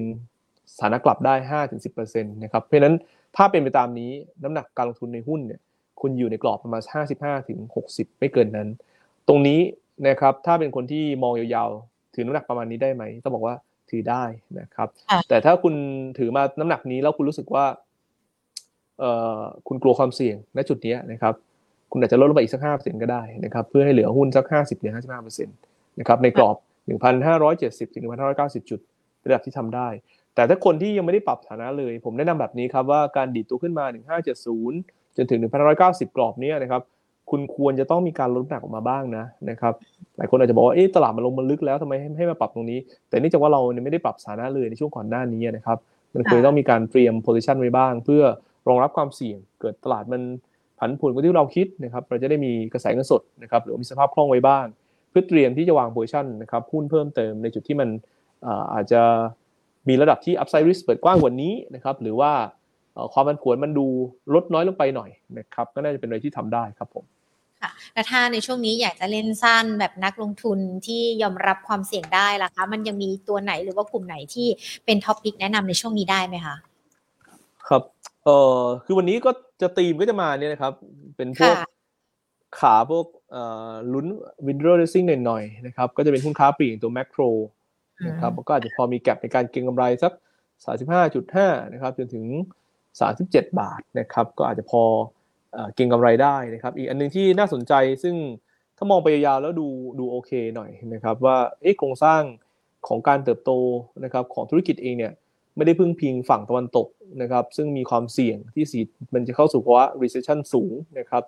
[0.72, 2.94] สถานะกลับได้ห้าถึงสิบเปอร์เซ็นต์นะครับเพราะฉะนั้น
[3.36, 4.10] ถ้าเป็นไปตามนี้
[4.42, 5.60] น้ำหนักการลงทุนในหุ้นเนี่ย
[6.00, 6.82] คุณอยู่ในกรอบประมาณ
[7.16, 7.58] 55ถึง
[7.90, 8.68] 60 ไม่เกินนั้น
[9.28, 9.60] ตรงนี้
[10.08, 13.54] นะครับถ้าเป็นคนที่มองยาวๆ ถือน้ำหนักประมาณนี้ได้ไหมต้องบอกว่า
[13.90, 14.24] ถือได้
[14.60, 14.88] นะครับ
[15.28, 15.74] แต่ถ้าคุณ
[16.18, 17.66] ถือมาน้ำหนักนี้แล้วคุณรู้สึกว่า
[19.00, 21.34] เอ่อคุณกลัวความเสี่ยงณจุดนี้นะครับ
[21.92, 25.56] คุณอาจจะลดลงไปอีกสักห้าเปอร์เซ็นก็ได้นะครับ เพื่อให้เหลือหุ้นสักห้าสิบหรือห้าสิบห้าเปอร์เซ็นต์
[26.00, 26.56] นะครับในกรอบ
[26.86, 28.80] หนึ่งพันห้าร้อยเจ็ดสิบถึงหนึ่งพันห้าร้อยเก้าสิบจุด
[29.26, 29.88] ระดับที่ทำได้
[30.34, 34.78] แต่ถ้าคนที่ยังไม่ได้ปรับสถานะเลย ผมแนะนำแบบนี้ครับว่าการดีดตัวขึ้นมาหนึ่งห้าเจ็ดศูนย์
[35.16, 35.40] จนถึง
[35.78, 36.82] 1,190 กรอบนี้นะครับ
[37.30, 39.74] คุณควรจะต้องมีการลดน้ำหนักออกมาบ้างนะนะครับ
[40.16, 45.78] หลายคนอาจจะบอกว่าเอ๊ะตลาดมันลงมาลึกแล้วทำไมให้มาปรับตรงนี้ แต่เนื่องจากว่าเราไม่ได้ปรับสถานะเลยในช่วงก่อนหน้านี้นะครับ
[46.14, 48.22] มันควรต้องมีการเตรียม position ไว้บ้าง เพื่อ
[48.68, 50.22] รองรับความเสี่ยง เกิดตลาดมัน
[50.78, 54.66] ผันผวนกว่าที่เราคิดนะครับเราจะได้มีกระแสเงินสดนะครับหรือมีสภาพคล่องไว้บ้าง
[55.10, 57.88] เพื่อเตรียมที่จะวางโพซิชันนะครับหุ้นเพิ่มเติมในจุดที่มัน
[58.74, 59.02] อาจจะ
[59.88, 62.32] มีระดับที่ upside risk เปิดกว้างกว่านี้นะครับหรือว่า
[63.12, 63.86] ความมันผวนมันดู
[64.34, 67.04] ลดน้อยลงไปหน่อยนะครับก็น่าจะเป็นอะไรที่ทำได้ครับผม
[67.60, 74.48] ค่ะและถ้าในช่วงนี้อยากจะเล่นสั้นแบบนักลงทุนที่ยอมรับความเสี่ยงได้ล่ะคะ มันยังมีตัวไหนหรือว่ากลุ่มไหนที่
[74.84, 76.56] เป็น top pick แนะนำในช่วงนี้ได้ไหมคะ
[77.68, 77.82] ครับ
[78.24, 79.30] เอ่อคือวันนี้ก็
[79.62, 80.72] จะตีมก็จะมาเนี่ยนะครับ
[81.16, 81.56] เป็นพวก
[82.60, 84.06] ขาพวกเอ่อลุ้น
[84.46, 87.22] window dressing หน่อยๆนะครับก็จะเป็นหุ้นค้าปลีกตัวแมคโคร
[88.08, 90.12] นะครับก็อาจจะพอมี gap ในการเก็งกำไรสัก
[90.92, 92.24] 35.5 นะครับจนถึง
[93.04, 94.82] 37 บาทนะครับก็อาจจะพอ
[95.74, 98.14] เก็งกำไรได้นะครับ อีกอันนึงที่น่าสนใจซึ่ง
[98.76, 101.36] ถ้ามองไปยาวแล้วดูดูโอเคหน่อยนะครับว่า
[101.78, 102.22] โครงสร้าง
[102.88, 103.52] ของการเติบโต
[104.04, 105.12] นะครับของธุรกิจเองเนี่ย
[105.56, 106.86] ไม่ได้พึ่งพิงฝั่งตะวันตก
[107.22, 108.80] นะครับซึ่งมีความเสี่ยงที่สี
[109.14, 111.24] มันจะเข้าสู่ภาวะ recession สูงนะครับ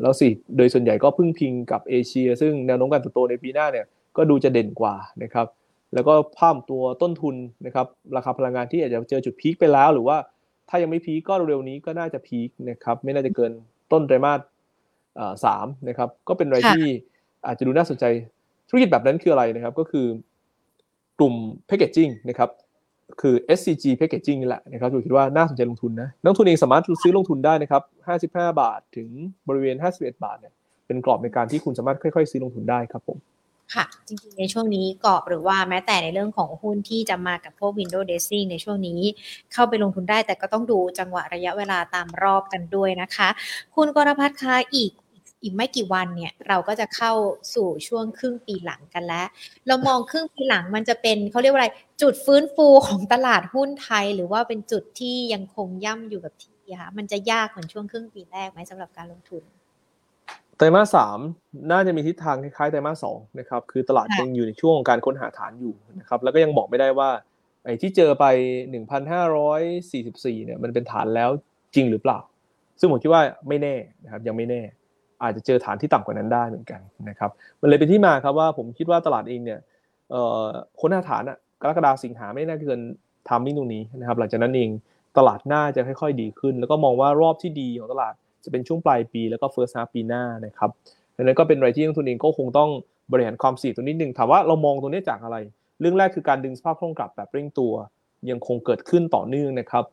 [0.00, 5.46] แล้วสิโดยส่วนใหญ่ก็พึ่งพิงกับเอเชีย ซึ่งแนวโน้มการเติบโตในปีหน้าเนี่ยก็ดูจะเด่นกว่านะครับ
[5.94, 10.16] แล้วก็ภาพตัวต้นทุนนะครับราคาพลังงานที่อาจจะเจอจุดพีคไปแล้วหรือว่า
[10.70, 13.52] ถ้ายังไม่พีก็เร็วนี้ก็น่าจะพีคนะครับ ไม่น่าจะเกิน
[13.92, 14.40] ต้นไตรมาส
[15.44, 16.86] สามนะครับ ก็เป็นอะไรที่
[17.46, 18.04] อาจจะดูน่าสนใจ
[18.68, 20.06] ธุรกิจแบบนั้นคืออะไรนะครับ ก็คือ
[21.18, 21.34] กลุ่ม
[21.66, 22.50] แพคเกจจิ้งนะครับ
[23.20, 27.82] คือ SCG Packaging นี่แหละนะครับผมคิดว่าน่าสนใจลงทุนนะนักทุนเองสามารถซื้อลงทุนได้นะครับ
[28.30, 29.08] 55 บาทถึง
[29.48, 30.52] บริเวณ 51 บาทเนี่ย
[30.86, 33.18] เป็นกรอบในการที่คุณสามารถค่อยๆ ซื้อลงทุนได้ครับผม
[33.74, 39.00] ค่ะ จริงๆ ในช่วงนี้กรอบหรือว่าแม้แต่ในเรื่องของหุ้นที่จะมากับพวก Windows Dressing ในช่วงนี้
[39.52, 43.28] เข้าไปลงทุนได้แต่ก็ต้องดูจังหวะระยะเวลาตามรอบกันด้วยนะคะ
[43.74, 44.90] คุณกรพัฒน์คะอีก
[45.42, 47.12] อีกไม่กี่วันเนี่ยเราก็จะเข้า
[47.54, 49.26] สู่ช่วงครึ่งปีหลังกันแล้ว
[49.66, 51.68] เรามองครึ่งปีหลังมันจะเป็นเขาเรียกว่าอะไร
[52.02, 59.42] จุดฟื้นฟูของตลาดหุ้นไทย หรือว่าเป็นจุดที่ยังคงย่ำอยู่กับที่คะมันจะยากเหมือนช่วงครึ่งปีแรกไหมสำหรับการลงทุน
[60.60, 61.18] ไตรมาสสาม
[61.72, 67.10] น่าจะมีทิศทางคล้ายๆไตรมาสสองนะครับคือตลาดยังอยู่ในช่วงของการค้นหาฐานอยู่นะครับแล้วก็ยังบอกไม่ได้ว่า
[67.64, 68.24] ไอ้ที่เจอไป
[69.14, 71.30] 1,544เนี่ยมันเป็นฐานแล้ว
[71.74, 72.18] จริงหรือเปล่า
[72.80, 74.62] ซึ่งผมคิดว่าไม่แน่นะครับยังไม่แน่
[75.22, 79.60] อาจจะเจอฐานที่ต่ำกว่านั้นได้เหมือนกันนะครับมันเลยเป็นที่มาครับว่าผมคิดว่าตลาดเองเนี่ย
[80.10, 80.44] เอ่อ
[80.80, 82.80] ค้นหาฐานอะกรกฎาสิงหาไม่น่าเกิน
[83.28, 84.68] timing ตรงนี้นะครับหลังจากนั้นเอง
[85.18, 90.70] ตลาดน่าจะค่อยๆ ดีขึ้น แล้วก็มองว่ารอบที่ดีของตลาด จะเป็นช่วงปลายปีแล้วก็ first half ปีหน้านะครับ
[91.16, 92.70] ดังนั้นก็เป็นอะไรที่นักลงทุนเองก็คงต้อง
[93.12, 95.36] บริหารความเสี่ยงตัวนิดนึงถามว่าเรามองตรงนี้จากอะไร
[95.80, 97.72] เรื่องแรกคือการดึงสภาพคล่องกลับแบบเร่งตัว
[98.30, 99.84] ยังคงเกิดขึ้นต่อเนื่องนะครับ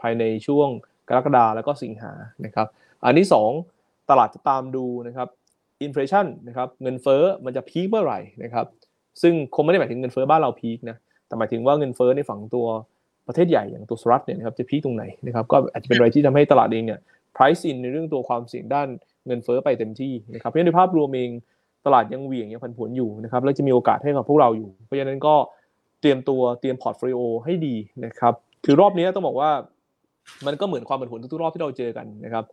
[0.00, 0.68] ภายในช่วง
[1.08, 2.12] กรกฎาแล้วก็สิงหา
[2.44, 2.66] นะครับ
[3.04, 3.28] อันที่
[3.68, 5.28] 2 ตลาดจะตามดูนะครับ
[5.82, 8.66] อินฟลชันนะครับเงินเฟ้อมันจะพีคเมื่อไหร่นะครับ
[9.22, 12.66] ซึ่งคงไม่ได้หมายถึงเงินเฟ้อบ้านเราพีคนะแต่หมายถึงว่าเงินเฟ้อในฝั่งตัว
[13.26, 17.00] ประเทศใหญ่อย่างตัวสหรัฐเนี่ยนะครับจะพีคตรงไหนนะครับก็อาจจะเป็นอะไรที่ทำให้ตลาดเองเนี่ย
[17.36, 18.88] price in ในเรื่องตัวความเสี่ยงด้าน
[19.26, 21.30] เงินเฟ้อไปเต็มที่นะครับ เพราะฉะนั้นในภาพรวมเอง
[21.86, 25.34] ตลาดยังเหวี่ยงยังผันผวนอยู่นะครับ แล้วจะมีโอกาสให้กับพวกเราอยู่ เพราะฉะนั้นก็
[26.00, 29.50] เตรียมตัวเตรียม portfolio ให้ดีนะครับ คือรอบนี้ต้องบอกว่า
[30.46, 32.44] มันก็เหมือนความผันผวนทุกๆรอบที่เราเจอกันนะครับ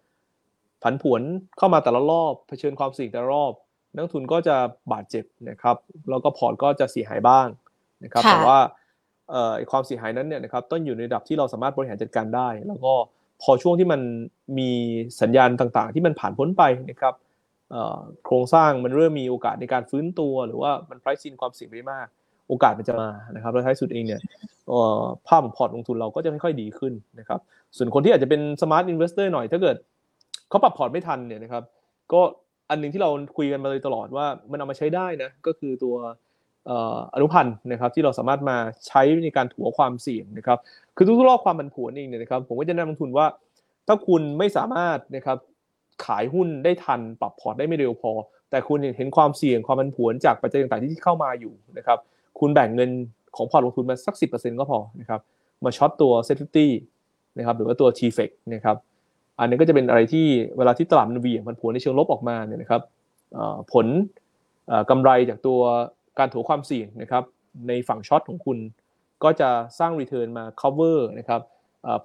[0.83, 1.21] ผันผวน
[1.57, 3.51] เข้ามาแต่ละรอบเผชิญความเสี่ยงแต่ละรอบ
[3.93, 4.55] นักลงทุนก็จะ
[4.91, 5.75] บาดเจ็บนะครับ
[6.09, 7.47] แล้วก็พอร์ตก็จะเสียหายบ้าง
[8.03, 8.59] นะครับแต่ว่า
[9.71, 12.93] ความเสียหายนั้นเนี่ยนะครับต้องอยู่ในระดับที่เราสามารถบริหารจัดการได้ แล้วก็
[13.41, 14.01] พอช่วงที่มัน
[14.57, 14.69] มี
[15.21, 17.13] สัญญาณต่างๆ ที่มันผ่านพ้นไปนะครับ
[18.25, 22.07] โครงสร้างมันเริ่มมีโอกาสในการฟื้นตัวหรือว่ามัน price in ความเสี่ยงไปมาก
[22.49, 24.21] โอกาสมันจะมานะครับแล้วท้ายสุดเองเนี่ย
[25.27, 27.39] ภาพของพอร์ตลงทุนเราก็จะค่อยๆดีขึ้นนะครับ
[27.77, 29.75] ส่วนคนที่อาจจะเป็น smart investor หน่อยถ้าเกิด
[30.49, 31.63] เขาปรับพอร์ตไม่ทันเนี่ยนะครับ
[32.13, 32.21] ก็
[32.69, 35.95] อันนึงที่เราคุยกันมาเลยตลอดว่ามันเอามาใช้ได้นะก็คือตัว
[37.13, 40.59] อนุพันธ์นะครับที่เราสามารถมาใช้ในการถัวความเสี่ยงนะครับ
[40.95, 43.25] คือทุกๆรอบความผันผวนเองเนี่ยนะครับผมก็จะแนะนำนักลงทุนว่า
[43.87, 45.37] ถ้าคุณไม่สามารถนะครับ
[46.05, 48.11] ขายหุ้นได้ทันปรับพอร์ตได้ไม่เร็วพอ
[48.49, 51.97] แต่คุณเห็นความเสี่ยงความผันผวนจากปัจจัยต่างๆที่เข้ามาอยู่นะครับ
[52.39, 52.89] คุณแบ่งเงิน
[53.35, 55.19] ของพอร์ตลงทุนมาสัก 10%ก็พอนะครับ
[55.65, 56.71] มา short ตัว SET50
[57.37, 58.77] นะครับหรือว่าตัว t f e c นะครับ
[59.39, 60.25] อันนี้ก็จะเป็นอะไรที่
[60.57, 62.81] เวลาที่ตลาดมันเหวี่ยงมันผวนในเชิงลบออกมาเนี่ยนะครับ
[63.73, 63.87] ผล
[64.89, 65.59] กำไรจากตัว
[66.19, 67.23] การถัวความเสี่ยงนะครับ
[67.67, 68.57] ในฝั่ง short ของคุณ
[69.23, 71.41] ก็จะสร้าง return มา cover นะครับ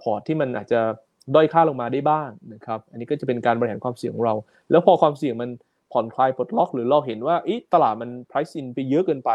[0.03, 0.81] พอร์ตที่มันอาจจะ
[1.35, 4.35] ด้อยค่าลงมาได้บ้างนะครับ อันนี้ก็จะเป็นการบริหารความเสี่ยงของเรา
[4.71, 5.51] แล้วพอความเสี่ยงมัน
[5.93, 7.37] ผ่อนคลายปลดล็อก หรือเราเห็นว่า
[7.75, 9.31] ตลาดมัน price in ไปเยอะเกินไป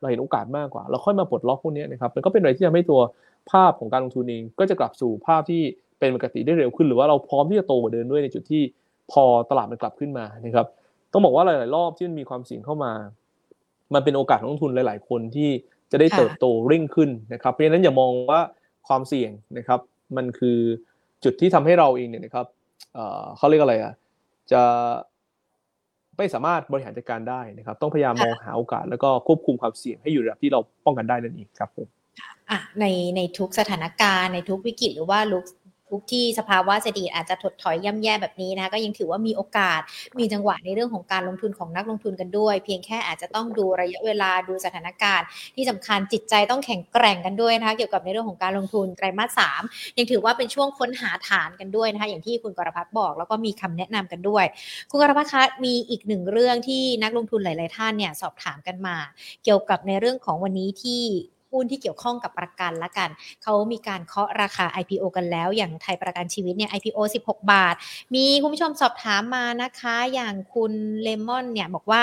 [0.00, 3.00] เราเห็นโอกาสมากกว่า เราค่อยมาปลดล็อกพวกนี้นะครับ มันก็เป็นอะไรที่ทำให้ตัว
[3.50, 5.62] ภาพของการลงทุนเองก็จะกลับสู่ภาพที่
[5.98, 8.62] เป็นปกติได้เร็วขึ้น หรือว่าเราพร้อมที่จะโตกว่าเดิมด้วยในจุดที่
[9.12, 10.66] พอตลาดมันกลับขึ้นมานะครับ
[11.12, 12.92] ต้องบอกว่าหลาย ๆ รอบที่มันมีความเสี่ยงเข้ามา
[13.94, 15.50] มันเป็นโอกาสของนักทุนหลาย ๆ คนที่
[15.90, 18.40] จะได้เติบโตเร่งขึ้นนะครับ เพราะฉะนั้นอย่ามองว่า
[18.88, 19.80] ความเสี่ยงนะครับ
[20.16, 20.58] มันคือ
[21.24, 22.46] จุดที่ทำให้เราเองเนี่ยนะครับ
[23.36, 23.92] เขาเรียกอะไรอะ
[24.52, 24.62] จะ
[26.16, 31.88] ไม่สามารถบริหารจัดการได้นะครับ ต้องพยายามมองหาโอกาสแล้วก็ควบคุมความเสี่ยงให้อยู่ระดับที่เราป้องกันได้นั่นเองครับผม
[32.50, 32.84] อะใน
[33.16, 35.44] ในทุกสถานการณ์ในทุกวิกฤตหรือว่าลุก
[35.90, 39.80] ทุกที่สภาวะเศรษฐกิจอาจจะถดถอยย่ำแย่แบบนี้นะคะก็ยังถือว่ามีโอกาส
[40.18, 49.62] มีจังหวะในเรื่องของการลงทุนของนักลงทุนกันด้วย เพียงแค่อาจจะต้องดูระยะเวลาดูสถานการณ์ ที่สำคัญจิตใจต้องแข็งแกร่งกันด้วยนะคะเกี่ยวกับในเรื่องของการลงทุนไตรมาสสาม
[49.98, 54.44] ยังถือว่าเป็นช่วงค้นหาฐานกันด้วยนะคะอย่างที่คุณกรพัฒน์บอก แล้วก็มีคำแนะนำกันด้วย
[54.90, 58.96] คุณกรพัฒน์คะมีอีกหนึ่งเรื่องที่นักลงทุนหลาย ๆ ท่านเนี่ยสอบถามกันมา
[59.44, 61.02] เกี่ยวกับในเรื่องของวันนี้ที่
[61.52, 63.08] หุ้นที่เกี่ยวข้องกับประกันละกัน
[63.42, 67.74] เขามีการเคาะราคา IPO กันแล้วอย่างไทยประกันชีวิตเนี่ย IPO 16 บาท
[68.14, 72.02] มีคุณผู้ชมสอบถามมานะคะ อย่างคุณเลมอนเนี่ยบอกว่า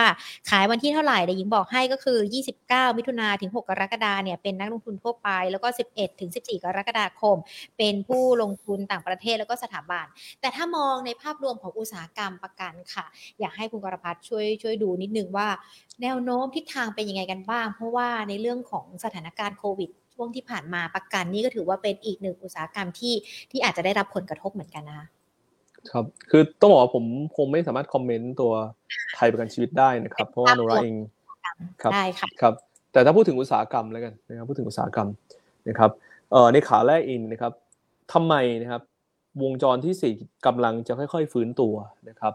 [0.49, 2.17] ขายวันที่เท่าไหร่เดี๋ยวหญิงบอกให้ก็คือ
[2.58, 7.38] 29 มิถุนาถึง 6 กรกฎาเนี่ยเป็นนักลงทุนทั่วไป แล้วก็ 11 ถึง 14 กรกฎาคม
[7.77, 10.05] เป็นผู้ลงทุนต่างประเทศแล้วก็สถาบัน
[10.41, 13.05] แต่ถ้ามองในภาพรวมของอุตสาหกรรมประกันค่ะ
[13.39, 15.47] อยากให้คุณกรพัฒน์ช่วยช่วยดูนิดนึงว่า
[16.01, 23.13] แนวโน้มทิศทางเป็นยังไงกันบ้าง เพราะว่าในเรื่องของสถานการณ์โควิดช่วงที่ผ่านมาประกันนี่ก็ถือว่าเป็นอีกหนึ่งอุตสาหกรรมที่
[23.51, 25.07] ที่อาจจะได้รับผลกระทบเหมือนกันนะคะ
[25.91, 27.05] ครับ คือต้องบอกว่าผม
[27.37, 28.51] คงไม่สามารถคอมเมนต์ตัว
[29.15, 30.95] ไทยประกันชีวิตได้นะครับ เพราะว่าโนราเอง
[31.81, 32.53] ครับได้ค่ะครับ
[32.91, 35.09] แต่ถ้าพูดถึงอุตสาหกรรมแล้วกันนะครับพูดถึงอุตสาหกรรม
[35.69, 35.91] นะครับ
[36.31, 37.53] เอ่อในขาแรกเองนะครับ
[38.13, 38.81] ทำไมนะครับ
[39.43, 40.13] วงจรที่สี่
[40.45, 41.73] กำลังจะค่อย ๆ ฟื้นตัว
[42.09, 42.33] นะครับ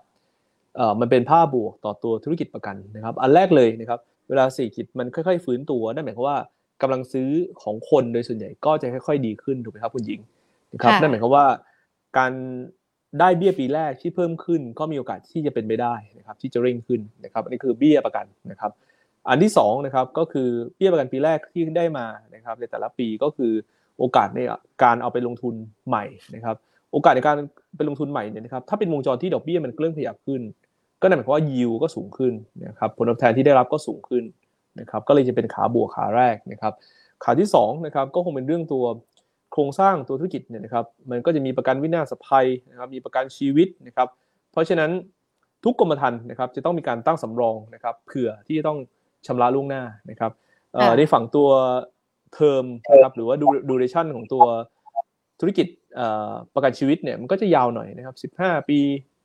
[0.77, 6.39] เอ่อมันเป็นภาพบวกต่อตัวธุรกิจประกันนะครับ อันแรกเลยนะครับ เวลาสี่กิจมันค่อย ๆ ฟื้นตัวนั่นหมายความว่า
[6.83, 7.31] กำลังซื้อ
[7.63, 10.21] ของคนโดยส่วนใหญ่ก็จะค่อยๆดีขึ้นถูกไหมครับคุณหญิง
[10.73, 11.47] นะครับนั่นหมายความว่า
[12.19, 12.33] การ
[13.21, 18.73] ได้เบี้ยปีแรกที่เพิ่มขึ้น ก็มีโอกาสที่จะเป็นไปได้นะครับที่จะเร่งขึ้นนะครับ อันนี้คือเบี้ยประกันนะครับ
[19.29, 23.53] อันที่2นะครับก็คือเบี้ยประกันปีแรกที่ได้มานะครับ ในแต่ละปีก็คือ
[23.99, 24.41] โอกาสใน
[24.83, 25.55] การเอาไปลงทุน
[25.89, 26.57] ใหม่นะครับ
[26.93, 27.37] โอกาสในการ
[27.77, 30.41] ไปลงทุนใหม่เนี่ยนะครับถ้าเป็นวงจรที่ดอกเบี้ยมันเริ่มขยับขึ้น
[31.01, 32.33] ก็นั่นหมายความว่ายิวก็สูงขึ้น
[32.67, 34.25] นะครับผลตอบแทนที่ได้รับก็สูงขึ้น
[34.81, 36.73] นะครับก็เลยจะเป็นขาบวกขาแรกนะครับ
[37.25, 38.85] ขาที่2นะครับก็คงเป็นเรื่องตัว
[39.53, 44.09] โครงสร้างตัวธุรกิจเนี่ยนะครับมันก็จะมีประกันวินาศภัยนะครับมีประกันชีวิตนะครับ
[44.53, 44.91] เพราะฉะนั้น
[45.65, 48.79] ทุกกรมธรรม์นะครับจะต้องมีการตั้งสำรองนะครับเผื่อที่จะต้อง
[49.27, 50.33] ชำระล่วงหน้านะครับ
[50.99, 51.49] ในฝั่งตัว
[52.35, 53.37] เทอมนะครับหรือว่า
[53.69, 54.45] ดูเรชั่นของตัว
[55.41, 55.67] ธุรกิจ
[56.55, 58.79] ประกันชีวิตเนี่ยมันก็จะยาวหน่อยนะครับ 15 ปี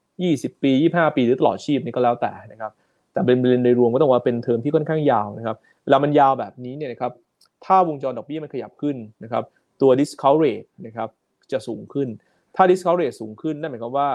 [0.08, 2.72] 20 ปี 25 ปีหรือตลอดชีพนี่ก็แล้วแต่นะครับ
[3.16, 7.12] แต่เป็นในรวมก็ต้องว่าเป็นเทอมที่ค่อนข้างยาวนะครับเวลามันยาวแบบนี้เนี่ยนะครับ
[7.66, 9.44] ถ้าวงจรดอกเบี้ยมันขยับขึ้นนะครับ
[9.82, 11.10] ตัว discount rate นะครับ
[11.52, 12.08] จะสูงขึ้น
[12.56, 14.10] ถ้า discount rate สูงขึ้นนั่นหมายความว่า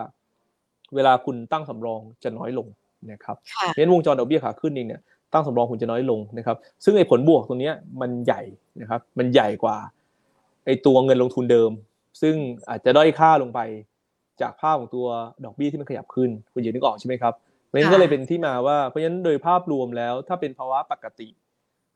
[0.95, 2.67] เวลาคุณตั้งสำรองจะน้อยลง
[3.13, 5.01] นะครับเพราะฉะนั้นวงจรดอกเบี้ยขาขึ้นเองเนี่ย
[5.33, 7.71] ตั้งสำรองคุณจะน้อยลงนะครับ ซึ่งไอ้ผลบวกตรงนี้
[8.01, 8.43] มันใหญ่
[8.81, 9.77] นะครับ มันใหญ่กว่า
[10.67, 11.71] ไอ้ตัวเงินลงทุนเดิม
[12.23, 12.35] ซึ่ง
[12.69, 13.61] อาจจะด้อยค่าลงไป
[14.41, 15.07] จากภาพของตัว
[15.45, 17.35] ดอกเบี้ยที่มันขยับขึ้น คุณยืนนึกออกใช่ไหมครับ
[17.71, 21.29] เพราะฉะนั้นก็เลยเป็นที่มาว่า เพราะฉะนั้นโดยภาพรวมแล้ว ถ้าเป็นภาวะปกติ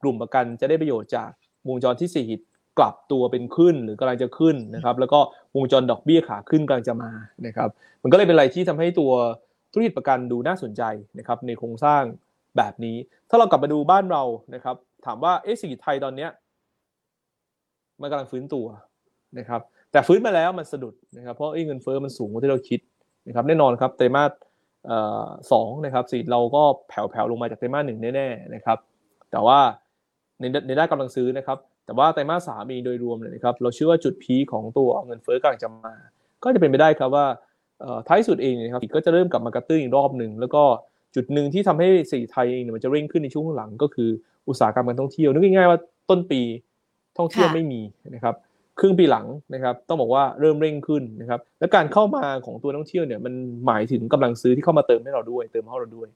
[0.02, 1.30] กลุ่มประกันจะได้ประโยชน์จาก
[1.68, 2.40] วงจรที่สี่หิต
[2.78, 5.20] กลับตัวเป็นขึ้นหรือกำลังจะขึ้นนะครับ แล้วก็
[5.56, 7.10] วงจรดอกเบี้ยขาขึ้นกำลังจะมา
[7.46, 7.68] นะครับ
[8.02, 9.12] มันก็เลยเป็นอะไรที่ทำให้ตัว
[9.72, 10.82] ธุรกิจประกันดูน่าสนใจ
[11.18, 12.02] นะครับ ในโครงสร้าง
[12.56, 12.96] แบบนี้
[13.30, 14.22] ถ้าเรากลับมาดูบ้านเรา
[14.54, 16.30] นะครับ ถามว่าเอสกิจไทยตอนเนี้ย
[18.00, 18.66] มันกำลังฟื้นตัว
[19.38, 19.60] นะครับ
[19.92, 22.80] แต่ฟื้นมาแล้วมันสะดุดนะครับ เพราะเงินเฟ้อมันสูงกว่าที่เราคิด
[23.26, 24.30] นะครับ แน่นอนครับไตรมาส
[25.52, 28.78] สองนะครับสิเราก็แผ่วๆลงมาจากไตรมาสหนึ่งแน่ๆนะครับ
[29.30, 29.58] แต่ว่า
[30.40, 35.94] ในในด้านกำลังซื้อนะครับ แต่ว่าไตรมาสสามมีโดยรวมเลยนะครับเราเชื่อว่าจุดพีของตัวเงินเฟ้อกำลังจะมา
[36.42, 37.26] ก็จะเป็นไปได้ครับว่า
[38.08, 40.62] ท้ายสุดเองนะครับก็จะเริ่มกลับมากระตุ้นอีกรอบหนึ่งแล้วก็
[41.14, 44.10] จุดหนึ่งที่ทำให้เศรษฐกิจไทยเองเนี่ยมันจะเร่งขึ้นในช่วงหลังก็คือ
[44.48, 45.78] อุตสาหกรรมการท่องเที่ยวนึกง่ายๆว่า
[46.10, 46.40] ต้นปี
[47.18, 47.80] ท่องเที่ยวไม่มี
[48.14, 48.34] นะครับ
[48.80, 53.34] ครึ่งปีหลังนะครับต้องบอกว่าเริ่มเร่งขึ้นนะครับและการเข้ามาของตัวท่องเที่ยวเนี่ยมัน
[53.66, 56.08] หมายถึงกำลังซื้อที่เข้ามาเติมให้เราด้วย เติมให้เราด้วย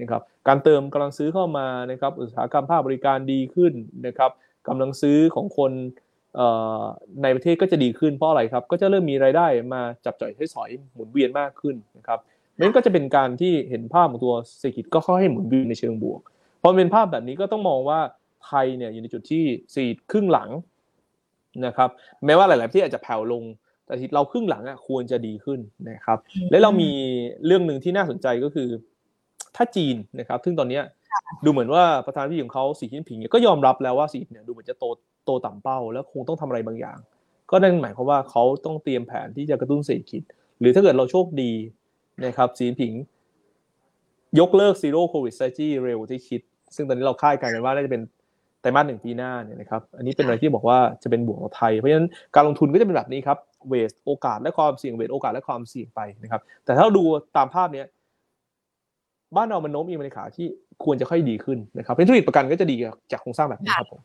[0.00, 3.72] นะครับการเติมกำลังซื้อเข้ามานะครับอุตสาหกรรมภาคบริการดีขึ้น
[4.06, 4.30] นะครับ
[4.68, 5.72] กำลังซื้อของคน
[7.22, 12.18] ในประเทศก็จะดีขึ้นเพราะอะไรครับ ก็จะเริ่มมีรายได้มาจับจ่ายใช้สอยหมุนเวียนมากขึ้นนะครับ
[12.60, 16.20] นั่นก็จะเป็นการที่เห็นภาพของตัวเศรษฐกิจก็ค่อยให้หมุนเวียนในเชิงบวก
[16.60, 18.00] พอเป็นภาพแบบนี้ก็ต้องมองว่า
[18.46, 19.44] ไทยเนี่ยอยู่ในจุดที่
[19.74, 20.48] สี่ครึ่งหลัง
[21.66, 21.88] นะครับ
[22.24, 23.42] แม้ว่าหลาย ๆ ที่อาจจะแผ่วลง
[23.86, 26.18] แต่ที่เราครึ่งหลังอะควรจะดีขึ้นนะครับ
[26.50, 26.90] และเรามี
[27.46, 28.68] เรื่องหนึ่งที่น่าสนใจก็คือ
[29.56, 30.80] ถ้าจีนนะครับ ซึ่งตอนนี้
[31.44, 34.84] ดูเหมือนว่าประธานที่ของเขาสีจิ้นผิงก็ยอมรับแล้วว่าสีเนี่ยดูเหมือนจะโต
[35.24, 36.98] โตต่ำเป้า แล้วคงต้องทำอะไรบางอย่าง
[37.50, 40.22] ก็นั่นหมายความว่าเขาต้องเตรียมแผนที่จะกระตุ้นเศรษฐกิจ
[40.60, 41.52] หรือถ้าเกิดเราโชคดี
[42.24, 42.92] นะครับสีผิง
[44.40, 46.40] ยกเลิกซีโร่โควิดไซจี้เร็วที่คิด
[46.76, 53.38] ซึ่งตอนนี้เราคาดการณ์กันว่าน่าจะเป็นไตรมาสหนึ่งปีหน้าเนี่ยนะครับอันนี้เป็นอะไรที่บอกว่าจะเป็นบวกของไทย เพราะฉะนั้นการลงทุนก็จะเป็นแบบนี้ครับ
[53.68, 57.04] เวสโอกาสและความเสี่ยงเวสโอกาสและความเสี่ยงไปนะครับ แต่ถ้าเราดู
[57.36, 57.86] ตามภาพเนี้ย
[59.36, 60.46] บ้านเรามันโน้มอีมันขาที่
[60.84, 62.76] ควรจะค่อยดีขึ้นนะครับเป็นธุรกิจประกันก็จะดี
[63.12, 64.00] จากโครงสร้างแบบนี้ครับผม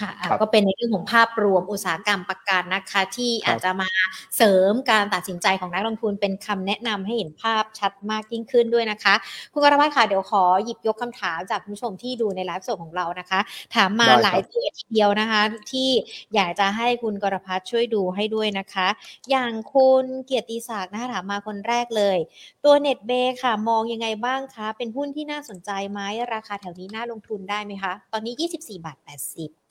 [0.00, 3.90] ค่ะก็เป็นในเรื่องของภาพรวมอุตสาหกรรมประกันนะคะ ที่อาจจะมา
[4.36, 9.14] เสริมการตัดสินใจของนักลงทุนเป็นคำแนะนำให้เห็นภาพชัดมากยิ่งขึ้นด้วยนะคะ
[9.52, 13.40] คุณกรพัฒน์ค่ะ เดี๋ยวขอหยิบยกคำถามจากคุณผู้ชมที่ดูในไลฟ์สดของเรานะคะ
[13.74, 15.42] ถามมาหลายตัวทีเดียวนะคะ
[15.72, 15.90] ที่
[16.34, 18.88] อยากจะให้คุณกรพัฒน์ช่วยดูให้ด้วยนะคะ
[19.30, 22.18] อย่างคุณเกียรติศักดิ์นะคะถามมาคนแรกเลย
[22.64, 26.00] ตัวเน็ตเบค่ะ มองยังไงบ้างคะ เป็นหุ้นที่น่าสนใจไหม
[26.34, 29.65] ราคาแถวนี้น่าลงทุนได้ไหมคะ ตอนนี้ 24บาท80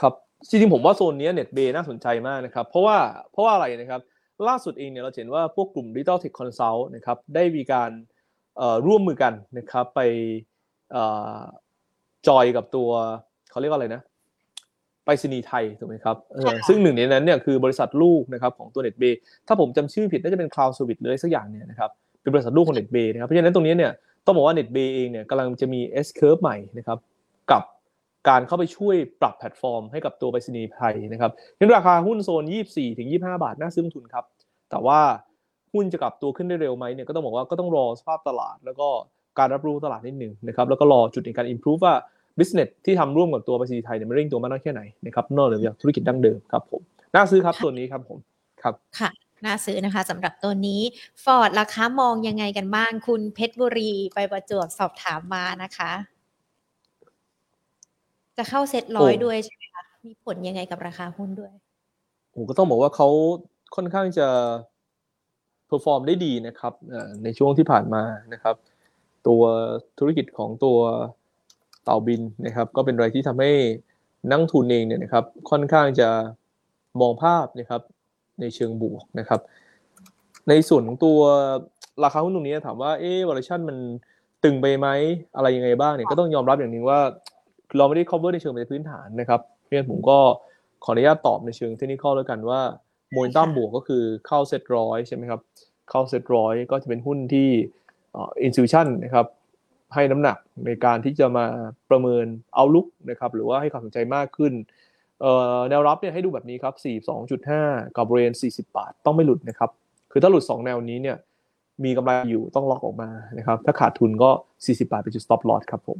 [0.00, 0.12] ครับ
[0.48, 2.96] จริงๆผมว่าโซนนี้เน็ตเบย์น่าสนใจมากนะครับ เพราะว่า
[3.32, 4.00] เพราะว่าอะไรนะครับ
[4.48, 7.90] ล่าสุดเองเนี่ยเราเห็นว่าพวกกลุ่ม Digital Tech Consult นะครับได้มีการ
[8.86, 10.00] ร่วมมือกันนะครับไป
[12.28, 12.90] จอยกับตัว
[13.50, 14.02] เขาเรียกว่าอะไรนะ
[15.04, 16.16] ไปรษณีย์ไทยถูกไหมครับ
[16.68, 21.90] ซึ่งหนึ่งในนั้นเนี่ยคือบริษัทลูกนะครับของตัวเน็ตเบย์ถ้าผมจำชื่อผิดน่าจะเป็น Cloud Service เลยสักอย่างเนี่ยนะครับ
[22.22, 23.92] เป็นบริษัทลูกของ Netbay นะครับเพราะฉะนั้นตรงนี้เนี่ย
[24.26, 26.98] ต้องบอกว่า Netbay เองเนี่ยกำลังจะมี S curve ใหม่นะครับ
[27.50, 27.62] กับ
[28.28, 34.24] การเข้าไปช่วยปรับแพลตฟอร์มให้กับตัวไปรษณีย์ไทยนะครับงั้นราคาหุ้นโซน 24ถึง25 บาทน่าซื้อทุนครับ
[34.70, 35.00] แต่ว่า
[35.72, 38.88] หุ้นจะกลับตัวขึ้นได้เร็วไหมเนี่ยก็ต้องบอกว่าก็ต้องรอสภาพตลาด แล้วก็
[39.38, 41.94] การรับรู้ตลาดนิดหนึ่งนะครับแล้วก็รอจุดในการ improve ว่า
[42.38, 46.82] business ที่ทำร่วมกับตัวไปรษณีย์ไทยเนี่ยมันเร่งตัวมากน้อยแค่ไหนนะครับนอกเหนือจากธุรกิจดั้งเดิมครับผม
[47.14, 48.18] น่าซื้อครับตัวนี้ครับผม
[48.62, 49.10] ครับค่ะ
[49.44, 50.82] น่าซื้อนะคะสำหรับตัวนี้
[51.24, 55.92] FORTH ราคามองยังไงกันบ้างคุณเพชรบุรีไปประจวบสอบถามมานะคะ
[58.38, 61.52] จะเข้า SET100ด้วยใช่ไหมคะ มีผลยังไงกับราคาหุ้นด้วย
[62.34, 63.08] ผมก็ต้องบอกว่าเขา
[63.76, 64.28] ค่อนข้างจะ
[65.66, 66.72] perform ได้ดีนะครับ
[67.24, 68.02] ในช่วงที่ผ่านมา
[68.32, 68.56] นะครับ
[69.26, 69.42] ตัว
[69.98, 70.78] ธุรกิจของตัว
[71.84, 73.50] เต่าบินนะครับ ก็เป็นอะไรที่ทำให้
[74.30, 76.08] นักทุนเองเนี่ยนะครับ ค่อนข้างจะ
[77.00, 77.82] มองภาพนะครับ
[78.40, 79.40] ในเชิงบวกนะครับ
[80.48, 81.18] ในส่วนของตัว
[82.04, 83.76] ราคาหุ้นตรงนี้ถามว่าเออวอลเลชันมัน
[84.44, 84.88] ตึงไปไหม
[85.36, 87.00] อะไรยังไงบ้างเนี่ยก็ต้องยอมรับอย่างนึงว่า
[87.76, 90.18] เราไม่ได้ cover ในเชิงเป็นพื้นฐานนะครับเพราะฉะนั้นผมก็
[90.84, 92.60] ขออนุญาตตอบในเชิงเทคนิคแล้วกันว่า
[93.12, 95.40] โมเมนตัมบวกก็คือเข้าเซ็ตร้อยใช่ไหมครับ
[95.90, 97.48] เข้าเซ็ตร้อยก็จะเป็นหุ้นที่
[98.16, 99.26] อินซิวชันนะครับ
[99.94, 101.46] ให้น้ำหนักในการที่จะมา
[101.90, 104.52] ประเมินเอาลุกนะครับหรือว่าให้ความสนใจมากขึ้น
[105.68, 106.74] แนวรับเนี่ยให้ดูแบบนี้ครับ
[107.30, 109.70] 42.5 กับเรน40 บาท ต้องไม่หลุดนะครับ
[110.12, 111.16] คือถ้าหลุด 2 แนวนี้เนี่ย
[111.84, 114.30] มีกำไรอยู่ต้องล็อกออกมานะครับ ถ้าขาดทุนก็
[114.62, 115.98] 40 บาทเป็นจุด stop loss ครับผม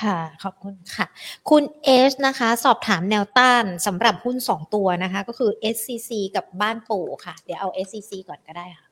[0.00, 1.06] ค่ะ ขอบคุณค่ะ
[1.50, 8.88] คุณเอสนะคะ สอบถามแนวต้านสำหรับหุ้น 2 ตัวนะคะ ก็คือ SCC กับบ้านปู่ค่ะ เดี๋ยวเอา SCC ก่อนก็ได้ค่ะ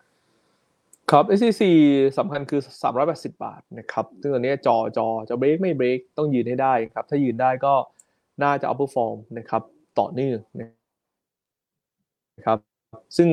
[1.11, 1.63] ครับ SCC
[2.19, 2.61] สำคัญคือ
[2.99, 7.75] 380 บาทนะครับซึ่งตอนนี้จอจอจะเบรกไม่เบรกต้องยืนให้ได้ครับ ถ้ายืนได้ก็
[8.43, 9.63] น่าจะ upper form นะครับ
[9.99, 12.59] ต่อเนื่องนะครับ
[13.17, 13.29] ซึ่ง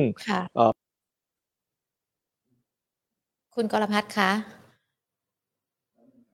[3.54, 4.30] คุณกรพัฒน์คะ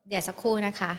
[0.09, 0.93] เดี๋ยวสักครู่นะคะ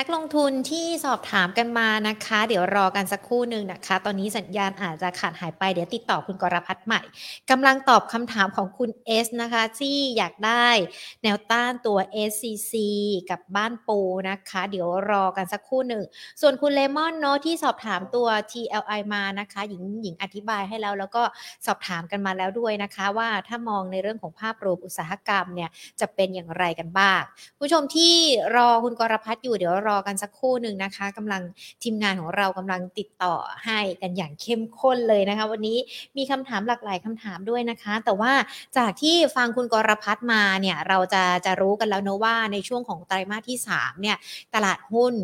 [0.00, 7.00] นักลงทุนที่สอบถามกันมานะคะ เดี๋ยวรอกันสักครู่หนึ่งนะคะ ตอนนี้สัญญาณอาจจะขาดหายไปเดี๋ยวติดต่อคุณกรพัฒน์ใหม่
[7.50, 10.68] กำลังตอบคำถามของคุณเอสนะคะที่อยากได้
[11.22, 11.98] แนวต้านตัว
[12.30, 12.72] SCC
[13.30, 16.04] กับบ้านปูนะคะ เดี๋ยวรอกันสักครู่หนึ่ง
[16.40, 21.22] ส่วนคุณเลมอนเนาะที่สอบถามตัว TLI มานะคะ หญิงหญิงอธิบายให้แล้ว แล้วก็
[21.66, 25.70] สอบถามกันมาแล้วด้วยนะคะ ว่าถ้ามองในเรื่องของภาพรวมอุตสาหกรรมเนี่ย
[26.00, 27.20] จะเป็นอย่างไรกันบ้าง
[27.58, 28.14] ผู้ชมที่
[28.56, 31.42] รอคุณกรพัฒน์อยู่เดี๋ยวรอกันสักครู่หนึ่งนะคะกำลัง
[31.82, 33.34] ทีมงานของเรากำลังติดต่อ
[33.64, 35.78] ให้กันอย่างเข้มข้นเลยนะคะ วันนี้
[36.16, 38.32] มีคำถามหลากหลายคำถามด้วยนะคะ แต่ว่า
[38.76, 44.16] จากที่ฟังคุณกรพัฒมาเนี่ยเราจะจะรู้กันแล้วนะว่าในช่วงของไตรมาสที่3เนี่ย
[44.54, 45.14] ตลาดหุ้น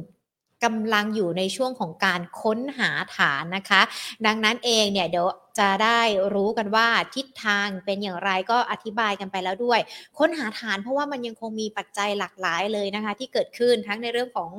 [0.64, 3.80] กำลังอยู่ในช่วงของการค้นหาฐานนะคะ
[4.26, 5.26] ดังนั้นเองเนี่ยเดี๋ยว
[5.58, 6.00] จะได้
[6.34, 9.80] รู้กันว่าทิศทางเป็นอย่างไรก็อธิบายกันไปแล้วด้วย
[10.18, 14.50] ค้นหาฐานเพราะว่ามันยังคงมีปัจจัยหลากหลายเลยนะคะ ที่เกิดขึ้นทั้งในเรื่องของ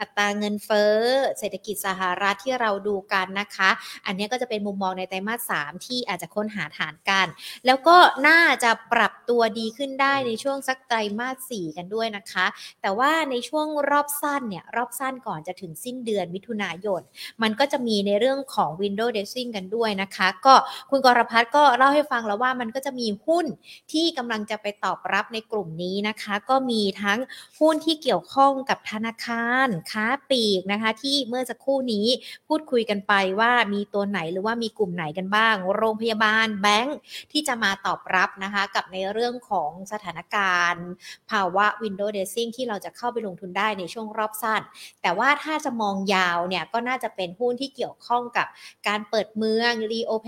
[0.00, 0.94] อัตราเงินเฟ้อ
[1.38, 3.70] เศรษฐกิจสหรัฐที่เราดูกันนะคะ
[4.06, 7.26] อันนี้ก็จะเป็นมุมมองในไตรมาสสามที่อาจจะค้นหาฐานกัน
[7.66, 7.96] แล้วก็
[8.28, 12.46] น่าจะปรับตัวดีขึ้นได้ในช่วงสักไตรมาสสี่กันด้วยนะคะ
[12.82, 17.00] แต่ว่าในช่วงรอบสั้นเนี่ยรอบสั้นก่อนจะถึงสิ้นเดือนมิถุนายน
[17.42, 20.54] มันก็จะมีในเรื่องของ window dressing กันด้วยนะคะก็
[20.90, 23.46] คุณกรพัฒน์ก็เล่าให้ฟังแล้วว่ามันก็จะมีหุ้น
[23.92, 27.18] ที่กำลังจะไปตอบรับในกลุ่มนี้นะคะ ก็มีทั้ง
[27.60, 32.06] หุ้นที่เกี่ยวข้องกับธนาคารค้าปลีกนะคะ ที่เมื่อสักครู่นี้
[32.48, 36.96] พูดคุยกันไปว่ามีตัวไหนหรือว่ามีกลุ่มไหนกันบ้าง โรงพยาบาลแบงค์
[37.32, 40.86] ที่จะมาตอบรับนะคะ กับในเรื่องของสถานการณ์
[41.30, 44.62] ภาวะ window dressing ที่เราจะเข้าไปลงทุนได้ในช่วงรอบสั้น
[45.02, 48.46] แต่ว่าถ้าจะมองยาวเนี่ยก็น่าจะเป็นหุ้นที่เกี่ยวข้องกับ
[48.88, 49.72] การเปิดเมือง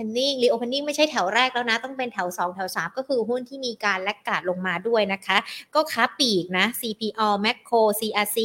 [0.03, 5.39] opening reopening ไม่ใช่แถวแรกแล้วนะ ต้องเป็นแถว 2 แถว 3 ก็คือหุ้นที่มีการแลกกาดลงมาด้วยนะคะ
[5.75, 8.39] ก็ค้าปีกนะ CPO Macro CRC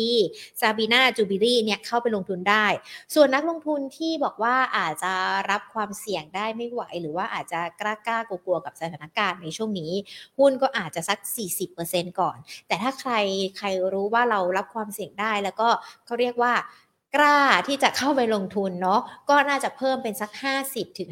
[0.61, 2.65] Sabina Jubilee เนี่ยเข้าไปลงทุนได้
[3.13, 5.13] ส่วนนักลงทุนที่บอกว่าอาจจะ
[5.49, 9.91] รับความเสี่ยงได้ไม่ไหว หรือว่าอาจจะกล้ากล้ากลัวๆกับสถานการณ์ในช่วงนี้
[10.39, 11.19] หุ้นก็อาจจะสัก
[11.69, 12.37] 40%ก่อน
[12.67, 13.13] แต่ถ้าใคร
[13.57, 15.69] ใครรู้ว่าเรารับความเสี่ยงได้แล้วก็
[16.05, 16.53] เขาเรียกว่า
[17.15, 20.31] กล้าที่จะเข้าไปลงทุนเนาะก็น่าจะเพิ่มเป็นสัก
[20.63, 21.09] 50ถึง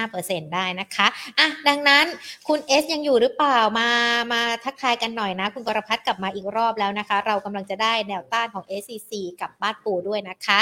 [0.00, 1.06] 55%ได้นะคะ
[1.38, 2.04] อะดังนั้น
[2.48, 3.88] คุณเอสยังอยู่หรือเปล่ามา
[4.32, 10.60] มาทักทายกันหน่อยนะ คุณกรพัฒน์กลับมาอีกรอบแล้วนะคะ เรากำลังจะได้แนวต้านของ SCC กับบ้านปูด้วยนะคะ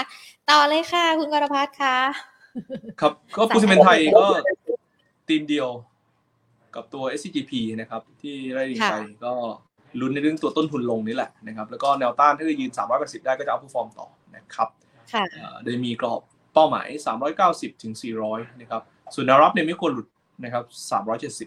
[0.51, 1.97] ต่อเลยค่ะ คุณกรพัฒน์คะ
[3.01, 4.27] ครับก็ปูซิเมนไทยก็
[5.29, 5.69] ทีมเดียว
[6.75, 9.33] กับตัว SCGP นะครับ ที่ได้ยินไปก็
[10.01, 14.07] ลุ้นในเรื่องตัวต้นทุนลงนี่แหละนะครับแล้วก็แนวต้านถ้าจะยืน 380 ได้ก็จะเอาผู้ฟอร์มต่อ
[14.41, 14.69] นะครับ
[15.65, 16.21] โดยมีกรอบ
[16.55, 16.89] เป้าหมาย
[17.37, 17.93] 390 ถึง
[18.27, 18.83] 400 นะครับ
[19.15, 20.09] ส่วนแนวรับเนี่ยไม่ควรหลุด
[20.45, 20.65] นะครับ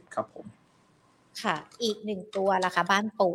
[0.08, 0.46] 370 ครับผม
[1.44, 3.30] ค่ะ อีกหนึ่งตัวราคาบ้านปู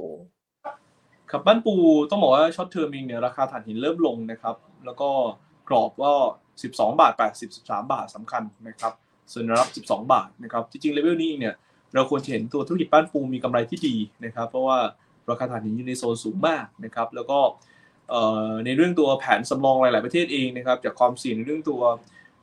[1.31, 1.75] ครับบ้านปู
[2.11, 5.11] ต้องบอกว่า short term เนี่ยราคาถ่านหินเริ่มลงนะครับ แล้วก็
[5.69, 6.13] กรอบก็
[6.59, 8.93] 12 บาท 80 13 บาทสำคัญนะครับ
[9.33, 11.55] ส่วนแนวรับ 12 บาทนะครับ จริงๆเลเวลนี้เนี่ย
[11.95, 14.79] เราควรเห็นตัวธุรกิจบ้านปูมีกำไรที่ดีนะครับ เพราะว่า
[15.31, 17.39] ราคาถ่านหินอยู่ในโซนสูงมากนะครับ แล้วก็
[18.65, 21.81] ในเรื่องตัวแผนสำรองหลาย ๆ ประเทศเองนะครับจากความเสี่ยงในเรื่องตัว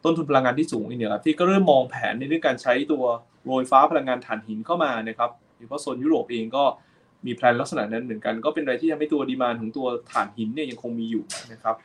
[0.03, 3.03] ต้นทุนพลังงานที่สูงเนี่ยครับที่ก็เริ่มมองแผนในเรื่องการใช้ตัว
[3.45, 6.63] โรยฟ้าพลังงานถ่านหินเข้ามานะครับโดยเฉพาะโซนยุโรปเองก็
[7.26, 11.76] มีแผนลักษณะนั้นเหมือนกัน ก็เป็นอะไรที่ทำให้ตัวดีมานของตัวถ่านหินเนี่ยยังคงมีอยู่นะครับ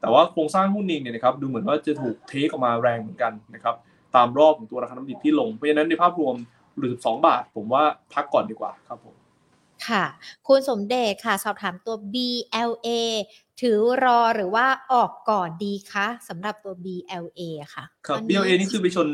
[0.00, 3.74] แต่ว่าโครงสร้างหุ้นเองเนี่ยนะครับดูเหมือนว่าจะถูกเทคออกมาแรงเหมือนกันนะครับ
[4.16, 6.34] ตามรอบของตัวราคาน้ำดิบที่ลงเพราะฉะนั้นในภาพรวม
[6.78, 7.84] หรือ12 บาท ผมว่า
[8.14, 9.14] พักก่อนดีกว่าครับผม
[9.88, 10.04] ค่ะ
[10.48, 12.88] คุณสมเด็จค่ะ สอบถามตัว BLA
[13.60, 17.40] ถือรอหรือว่าออกก่อนดีคะสำหรับตัว BLA
[17.74, 19.08] ค่ะ ครับ BLA นี่คือไปชน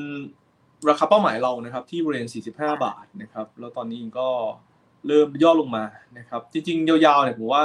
[0.88, 4.28] ราคาเป้าหมายเรานะครับ ที่บริเวณ 45 บาทนะครับ แล้วตอนนี้ก็
[5.06, 5.84] เริ่มย่อลงมา
[6.18, 7.64] นะครับ จริงๆ ยาวๆเนี่ยผมว่า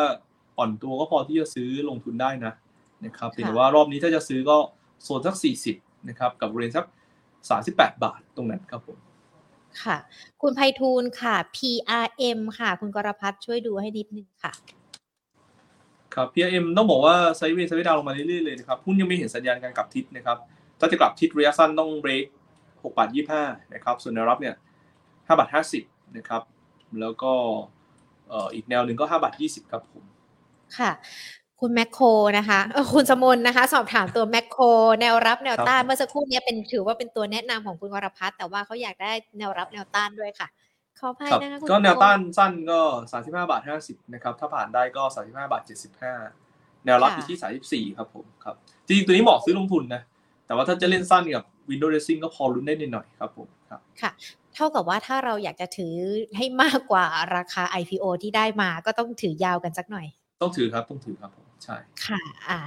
[0.57, 2.53] อ่อนตัวก็พอที่จะซื้อลงทุนได้นะ
[3.05, 4.57] นะครับแต่ว่ารอบนี้ถ้าจะซื้อก็
[5.03, 5.35] โซนสัก
[5.73, 6.85] 40 นะครับ กับบริเวณสัก
[7.43, 8.97] 38 บาทตรงนั้นครับผม
[9.83, 9.97] ค่ะ
[10.41, 14.53] คุณไพฑูรย์ค่ะ PRM ค่ะ คุณกรพัฒน์ช่วยดูให้นิดนึงค่ะ
[16.13, 20.37] ครับ PRM ต้องบอกว่าไซด์เวย์ไซด์เวย์ดาวลงมาเรื่อยๆเลยนะครับหุ้นยังไม่เห็นสัญญาณการกลับทิศนะครับ
[20.79, 22.25] ถ้าจะกลับทิศระยะสั้นต้องเบรก
[22.61, 23.09] 6บาท
[23.41, 24.55] 25นะครับส่วนแนวรับเนี่ย
[24.95, 25.49] 5บาท
[25.81, 26.41] 50นะครับ
[27.01, 27.31] แล้วก็
[28.53, 30.03] อีกแนวหนึ่งก็5บาท20ครับผม
[30.77, 30.91] ค่ะ
[31.61, 32.05] คุณแมคโคร
[32.37, 32.59] นะคะ
[32.93, 34.63] คุณสมนนะคะ สอบถามตัวแมคโคร
[35.01, 40.47] แนวรับแนวต้านเมื่อสักครู่นี้เป็นถือว่าเป็นตัวแนะนำของคุณวรพัฒน์แต่ว่าเขาอยากได้แนวรับแนวต้านด้วยค่ะ
[40.99, 42.79] ขออภัยนะคะก็แนวต้านสั้นก็
[43.11, 45.63] 35 บาท 50 นะครับ ถ้าผ่านได้ก็ 35 บาท
[46.19, 48.55] 75 แนวรับอยู่ที่ 34 ครับผมครับ
[48.85, 50.01] จริงๆ ตัวนี้เหมาะซื้อลงทุนนะ
[50.45, 54.11] แต่ว่าถ้าจะเล่นสั้นกับ Window Dressing ก็พอรุ้นได้นิดหน่อยครับผมครับค่ะ
[54.55, 55.93] เท่ากับว่าถ้าเราอยากจะถือ
[56.37, 57.05] ให้มากกว่า
[57.35, 60.07] ราคา IPO ที่ได้มาก็ต้องถือยาวกันสักหน่อย
[60.41, 62.59] ต้องถือครับต้องถือครับผม ใช่ค่ะอ่า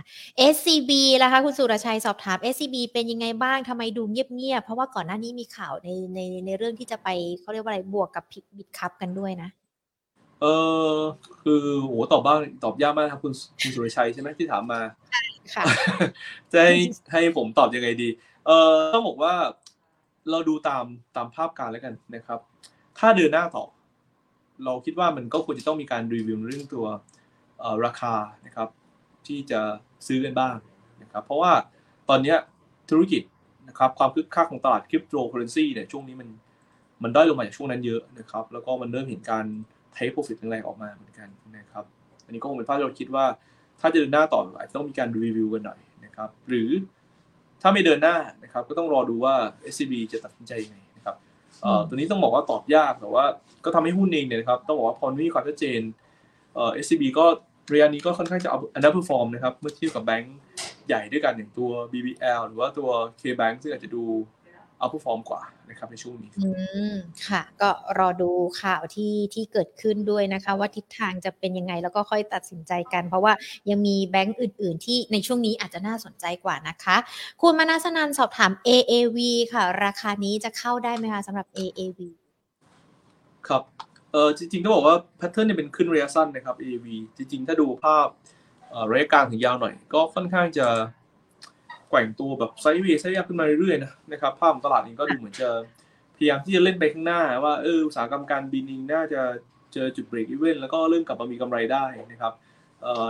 [0.55, 0.91] SCB
[1.23, 7.09] ล่ะคะคุณสุรชัยสอบถาม SCB เป็นยังไงบ้างทำไมดูเงียบๆ เพราะว่าก่อนหน้านี้มีข่าวในในในเรื่องที่จะไป
[7.41, 8.25] เขาเรียกว่าอะไรบวกกับ
[8.57, 9.49] บิตคัพกันด้วยนะ
[10.41, 10.47] เอ
[10.95, 10.97] อ
[11.43, 14.81] คือโอ้ตอบบ้างตอบยากมากครับคุณคุณสุรชัยใช่ไหมที่ถามมา
[15.55, 15.65] ค่ะ
[16.53, 16.77] จะให้
[17.13, 18.09] ให้ผมตอบยังไงดี
[18.47, 19.35] เออต้องบอกว่า
[20.31, 20.85] เราดูตาม
[21.17, 22.41] ตามภาพการแล้วกันนะครับ
[22.99, 23.65] ถ้าเดินหน้าต่อ
[24.65, 26.87] เราคิดว่ามันก็ควรจะต้องมีการรีวิวเรื่องตัว
[27.85, 28.15] ราคา
[28.47, 28.69] นะครับ
[29.29, 29.61] ที่จะ
[30.07, 30.57] ซื้อกันบ้าง
[31.03, 31.53] นะครับเพราะว่า
[32.09, 32.35] ตอนนี้
[32.91, 33.23] ธุรกิจ
[33.69, 36.29] นะครับความคึกคักของตลาดคริปโตเคอเรนซีเนี่ยช่วงนี้มัน
[37.03, 39.45] มันด้อยลงมาจากช่วงนั้นเยอะนะครับแล้วก็มันเริ่มเห็นการ
[39.93, 41.85] เทคโปรฟิตแรงๆออกมาเหมือนกันนะครับ
[42.25, 43.27] อันนี้ก็คงเป็นภาพที่เราคิดว่า
[43.81, 46.71] ถ้าจะเดินหน้าต่ออาจจะต้องมีการรีวิวกันหน่อยนะครับหรือ
[47.63, 49.35] ถ้าไม่เดินหน้านะครับก็ต้องรอดูว่า
[49.73, 51.17] SCB จะตัดสินใจยังไงนะครับ
[51.63, 53.25] เอ่อตัวนี้ต้องบอกว่าตอบยากแต่ว่า
[53.65, 55.81] ก็ทำให้หุ้นเองเนี่ยนะครับต้องบอกว่าพอมีความชัดเจน
[56.55, 57.27] เอ่อ SCB ก็
[57.73, 60.39] ระยะนี้ก็ค่อนข้างจะ underperform นะครับ เมื่อเทียบกับแบงก์
[60.87, 62.89] ใหญ่ด้วยกันอย่างตัว BBL หรือว่าตัว
[63.21, 64.05] K-Bank ซึ่งอาจจะดู
[64.79, 66.49] outperform กว่านะครับในช่วงนี้อื
[66.93, 66.95] ม
[67.29, 68.31] ค่ะ ก็รอดู
[68.63, 73.33] ข่าวที่ที่เกิดขึ้นด้วยนะคะ ว่าทิศทางจะเป็นยังไงแล้วก็ค่อยตัดสินใจกัน เพราะว่า
[73.71, 76.97] ยังมีแบงก์อื่น ๆ ที่ในช่วงนี้อาจจะน่าสนใจกว่านะคะ
[77.41, 79.19] คุณมนาสนันสอบถาม AAV
[79.53, 82.01] ค่ะ ราคานี้จะเข้าได้ไหมคะสำหรับ AAV
[83.49, 83.63] ครับ
[84.15, 86.87] เออจริงๆต้องบอกว่าแพทเทิร์นเนี่ยเป็นขึ้นระยะสั้นนะครับ AV
[87.17, 88.09] จริงๆ ถ้าดูภาพ
[88.91, 90.67] ระยะกลางถึงยาวหน่อย ก็ค่อนข้างจะ
[91.91, 95.49] แกว่งตัวแบบไซด์เวย์ไซด์ยาวขึ้นมาเรื่อยๆนะนะครับภาพของตลาดนี้ก็ดูเหมือนจะ
[96.17, 99.23] พยายามที่จะเล่นไปข้างหน้า ว่าเอออุตสาหกรรมการบินเองน่าจะ
[99.73, 102.33] เจอจุดเบรกอีเวนต์แล้วก็เริ่มกลับมามีกำไรได้นะครับ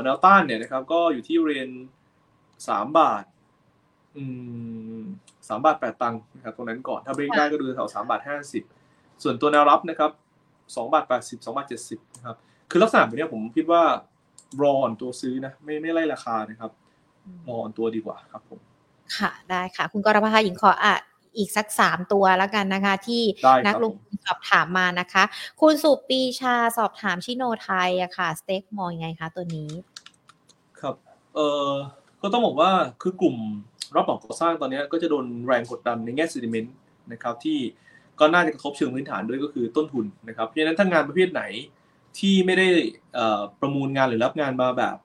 [0.02, 1.68] แนวต้านเนี่ยนะครับก็อยู่ที่เรียน
[2.68, 3.24] สามบาท
[5.48, 8.62] สามบาทแปดตังค์นะครับตรงนั้นก่อนถ้าเบรกได้ก็ดูแถวสามบาทห้าสิบ
[9.22, 10.10] ส่วนตัวแนวรับนะครับ
[10.76, 12.36] สองบาทแปดสิบสองบาทเจ็ดสิบนะครับ
[12.70, 13.82] คือลักษณะแบบนี้ผมคิดว่า
[14.62, 16.70] รออ่อนตัวซื้อนะ ไม่ไม่ไล่ราคานะครับ
[17.46, 18.60] รออ่อนตัวดีกว่าครับผม
[19.18, 20.94] ค่ะได้ค่ะ คุณกรพัฒหญิงขออะ
[21.36, 23.22] อีกสักสามตัวแล้วกันนะคะ ที่
[23.66, 25.24] นักลงทุนสอบถามมานะคะ
[25.60, 29.70] คุณสุปีชาสอบถามชิโนไทยอะค่ะสเต็กมองยังไงคะตัวนี้
[30.80, 30.94] ครับ
[31.34, 31.70] เอ่อ
[32.22, 32.70] ก็ต้องบอกว่า
[33.02, 33.36] คือกลุ่ม
[33.94, 36.74] รับเหมาก่อสร้างตอนนี้ก็จะโดนแรงกดดันในแง่ซิดิเมนต์
[37.12, 37.58] นะครับที่
[38.20, 41.42] ก็น่าจะกระทบเชิงพื้นฐานด้วยก็คือต้นทุนนะครับเพราะฉะนั้นถ้างานประเภทไหน
[42.18, 42.68] ที่ไม่ได้
[43.60, 44.96] ประมูลงานหรือรับงานมาแบบ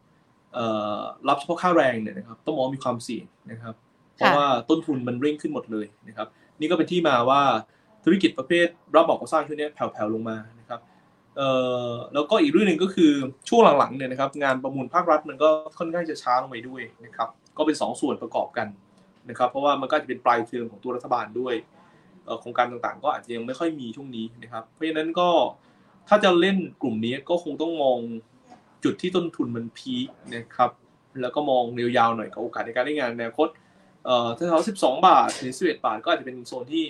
[1.27, 3.75] รับเฉพาะค่าแรงเนี่ยนะครับต้องมองมีความเสี่ยงนะครับ
[4.15, 6.27] เพราะว่าต้นทุนมันเร่งขึ้นหมดเลยนะครับ
[6.59, 7.41] นี่ก็เป็นที่มาว่า
[8.03, 10.79] ธุรกิจประเภทรับบอกก่อสร้างช่วงนี้แผ่วๆลงมานะครับ
[12.13, 13.11] แล้วก็อีกเรื่องหนึ่งก็คือ
[13.49, 15.49] ช่วงหลังๆเนี่ยนะครับ งานประมูลภาครัฐมันก็
[15.79, 18.67] ค่อนข้างจะช้าลงไปด้วยนะครับ ก็เป็น 2สส่วนประกอบกัน
[19.29, 21.53] นะครับ เพราะว่ามันก็จะเป็นปลายเทอมของตัวรัฐบาลด้วย
[22.41, 25.29] โครงการต่างๆ ก็อาจจะยังไม่ค่อยมีช่วงนี้นะครับ เพราะฉะนั้นก็
[26.07, 27.97] ถ้าจะเล่นกลุ่มนี้ก็คงต้องมอง
[28.83, 30.71] จุดที่ต้นทุนมันพีคนะครับ
[31.21, 33.47] แล้วก็มองเรียวยาวหน่อยกับโอกาสในการได้งานในอนาคต
[34.05, 36.83] เอ่อถ้าเขาสิบสองบาทหรือสิบเอ็ดบาท ก็อาจจะเป็นโซนที่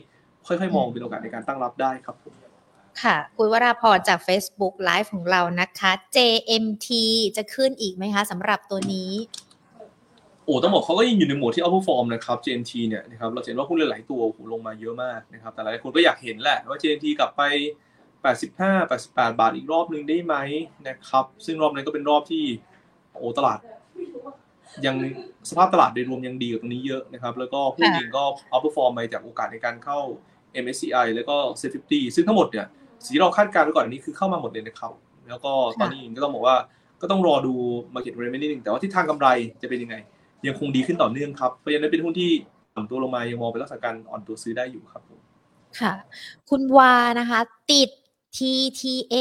[0.47, 2.33] ค่อยๆ มองเป็นโอกาสในการตั้งรับได้ครับผม
[3.03, 6.87] ค่ะ คุณวราพรจาก Facebook Live ของเรานะคะ JMT
[7.37, 9.11] จะขึ้นอีกไหมคะสำหรับตัวนี้
[10.49, 14.21] โอ้ต้องบอกเขาก็ยังอยู่ในโหมดที่เอาผู้ฟอร์มนะครับ JNT เนี่ยนะครับเราเห็นว่าหุ้นหลายๆตัว
[14.51, 17.41] ลงมาเยอะมากนะครับ แต่หลายคนก็อยากเห็นแหละว่า JNT กลับไป
[18.23, 20.35] 85 88 บาทอีกรอบนึงได้ไหม
[20.87, 22.43] นะครับ ซึ่งรอบนั้นก็เป็นรอบที่
[23.17, 23.59] โอ้ตลาด
[24.85, 24.95] ยัง
[25.49, 29.99] สภาพตลาดโดยรวมยังดีกว่าตรงนี้เยอะนะครับ แล้วก็หุ้นเองก็เอาผู้ฟอร์มไปจากโอกาสในการเข้า
[30.63, 32.65] MSCI แล้วก็ C50 ซึ่งทั้งหมดเนี่ย
[33.05, 34.93] สีเราคาดการณ์ไว้ก่อนนี้คือเข้ามาหมดเลยนะครับ
[35.29, 36.57] แล้วก็ตอนนี้ก็ต้องบอกว่า
[37.01, 37.53] ก็ต้องรอดู
[37.93, 39.27] market r e m a n นิดนึงแต่ว่าที่ทางกำไร
[39.61, 39.97] จะเป็นยังไง
[40.47, 42.31] ยังคงดีขึ้นต่อเนื่องครับเพราะฉะนั้นเป็นหุ้นที่
[42.75, 45.19] อ่อนตัวลงมายังมองเป็นลักษณะการอ่อนตัวซื้อได้อยู่ครับผม
[45.79, 45.93] ค่ะ
[46.49, 47.39] คุณวานะคะ
[47.71, 47.89] ติด
[48.37, 49.15] TTA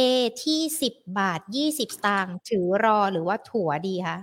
[0.44, 4.18] ที่สิบบาทยี่สิบสตางค์ถือรอหรือว่าถัวดีคะ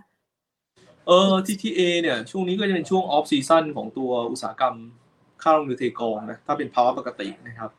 [1.08, 4.76] เออ TTA เนี่ยช่วงนี้ก็จะเป็นช่วง off season ของตัวอุตสาหกรรม
[5.44, 7.70] ค่าระวางเรือเทกองนะถ้าเป็นภาวะปกตินะครับ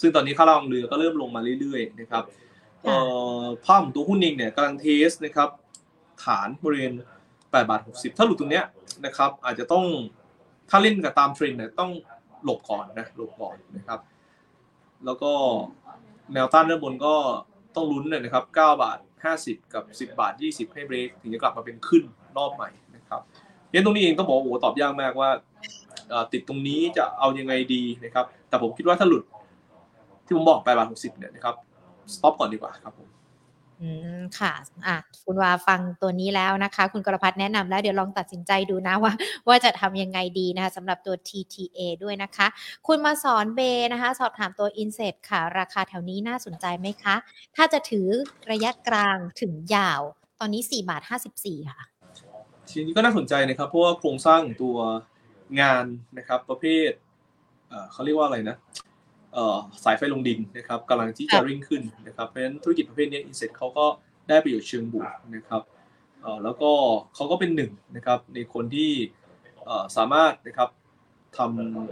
[0.00, 2.24] ซึ่งตอนนี้ค่าระวางเรือก็เริ่มลงมาเรื่อยๆนะครับ
[3.64, 5.48] ภาพของตัวหุ้นเองเนี่ยกำลัง test นะครับ
[6.24, 6.92] ฐานบริเวณ
[7.56, 8.64] 8บาท60 ถ้าหลุดตรงเนี้ย
[9.06, 9.84] นะครับ อาจจะต้อง
[10.70, 11.90] ถ้าเล่นกับตามเทรนด์เนี่ยต้อง
[12.44, 14.00] หลบก่อนนะหลบก่อนนะครับ
[15.04, 15.32] แล้วก็
[16.34, 17.14] แนวต้านด้านบนก็
[17.74, 18.98] ต้องลุ้นเลยนะครับ 9 บาท
[19.36, 22.04] 50 กับ 10 บาท 20 ให้เบรกถึงจะกลับมาเป็นขึ้น
[22.36, 23.20] รอบใหม่นะครับ
[23.72, 25.30] ยันตรงนี้เองต้องบอกโอ้ตอบยากมากว่า
[26.32, 29.22] ติดตรงนี้จะเอายังไงดีนะครับ แต่ผมคิดว่าถ้าหลุด
[30.26, 31.54] ที่ผมบอก8บาท60เนี่ยนะครับ
[32.14, 33.08] สต็อปก่อนดีกว่าครับผม
[33.82, 34.52] อืมค่ะ
[34.86, 39.12] อะคุณวาฟังตัวนี้แล้วนะคะ คุณกรพัฒแนะนำแล้วเดี๋ยวลองตัดสินใจดูนะว่า
[39.48, 42.46] ว่าจะทำยังไงดีนะคะสำหรับตัว TTA ด้วยนะคะ
[42.86, 43.60] คุณมาสอนเบ
[43.92, 47.16] นะคะ สอบถามตัว i n s e t ค่ะ ราคาแถวนี้น่าสนใจไหมคะ
[47.56, 48.08] ถ้าจะถือ
[48.52, 50.00] ระยะกลางถึงยาว
[50.40, 51.02] ตอนนี้4บาท
[51.36, 51.84] 54 ค่ะ
[52.70, 54.76] ทีนี้ก็น่าสนใจนะครับ เพราะว่าโครงสร้างตัว
[55.60, 55.84] งาน
[56.18, 56.90] นะครับประเภท
[57.92, 58.56] เขาเรียกว่าอะไรนะ
[59.84, 63.86] สายไฟลงดินนะครับกำลังที่จะริ่งขึ้นนะครับ เพราะฉะนั้นธุรกิจประเภทนี้อินเซ็ตเขาก็
[64.28, 65.62] ได้ประโยชน์เชิงบวกนะครับ
[66.44, 66.70] แล้วก็
[67.14, 68.90] เขาก็เป็นหนึ่งนะครับในคนที่
[69.96, 70.68] สามารถนะครับ
[71.38, 71.40] ท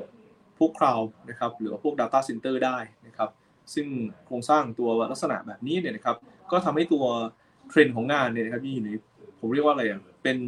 [0.03, 3.31] ำพวก cloud นะครับหรือว่าพวก Data Center ได้นะครับ
[3.75, 3.87] ซึ่ง
[4.27, 6.17] โครงสร้างตัวลักษณะแบบนี้เนี่ยนะครับ
[6.51, 7.05] ก็ทำให้ตัว
[7.69, 8.91] เทรนด์ของงานเนี่ยนะครับที่อยู่ใน
[9.41, 10.39] ผมเรียกว่าอะไรอะเป็น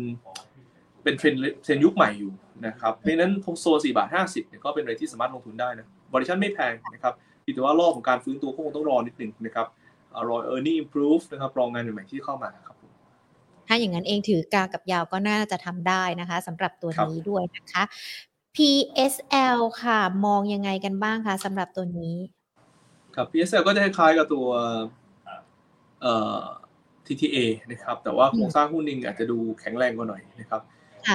[1.03, 2.33] เป็นเทรนด์เทรนด์ยุคใหม่อยู่
[2.67, 7.15] นะครับเพราะฉะนั้นตรงโซนสี่บาทห้าสิบเนี่ยก็เป็นอะไรที่สามารถลงทุนได้นะ valuation ไม่แพงนะครับ
[7.55, 9.67] แต่ว่ารอบของการฟื้นตัวคงต้องรอนิดหนึ่งนะครับ
[10.29, 12.77] รอ earning improve นะครับรองงานใหม่ที่เข้ามาครับ
[13.69, 17.83] ถ้าอย่างนั้นเองถือกลางกับยาวก็น่าจะทำได้นะคะสำหรับตัวนี้ด้วยนะคะ
[18.57, 22.17] PSL ค่ะ มองยังไงกันบ้างคะสำหรับตัวนี้
[23.15, 24.47] ครับ PSL ก็จะคล้ายกับตัว
[26.03, 26.43] เอ่อ
[27.07, 27.39] TTA
[27.71, 30.61] นะครับ แต่ว่าโครงสร้างหุ้นนิงอาจจะดูแข็งแรงกว่าหน่อยนะครับ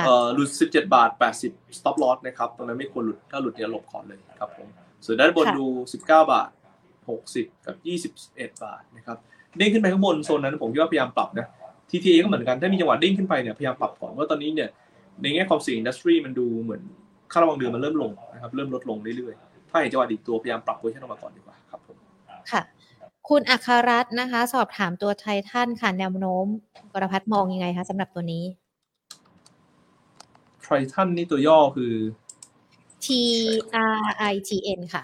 [0.06, 1.10] เอ่อหลุด 17 บาท
[1.44, 4.68] 80 stop loss นะครับ ตรงนั้นไม่ควรหลุด ถ้าหลุดเนี่ยหลบก่อนเลยครับผม
[5.06, 6.50] ส่วนด้านบนดู 19 บาท
[7.08, 7.76] 60 กับ
[8.22, 9.18] 21 บาทนะครับ
[9.58, 11.48] เด้งขึ้นไปข้างบนโซนนั้นผมคิดว่าพยายามปรับนะ
[11.90, 14.70] TTA ก็เหมือนกันถ้ามีจังหวะเด้งขึ้นไปเนี่ยพยายามปรับก่อนว่าตอนนี้เนี่ย
[15.22, 16.82] ในแง่ความเสี่ยง industry มันดูเหมือน
[17.32, 21.98] ค่าระวางเรือมันเริ่มลงนะครับเริ่มลดลงเรื่อยๆถ้าเห็นจังหวะดีตัวพยายามปรับ position ออกมาก่อนดีกว่าครับผม
[22.52, 22.62] ค่ะ
[23.30, 26.46] คุณอัครรัตน์นะคะ สอบถามตัวไททันค่ะแนวโน้ม
[26.94, 28.44] กราฟมองยังไงคะสำหรับตัวนี้
[30.64, 31.94] ไทรทันนี่ตัวย่อคือ
[33.06, 33.08] T
[33.96, 34.00] R
[34.32, 35.04] I T N ค่ะ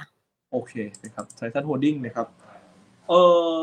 [0.51, 0.73] โอเค
[1.03, 2.27] นะครับไทรทัน Holding นะครับ
[3.09, 3.13] เอ
[3.55, 3.57] อ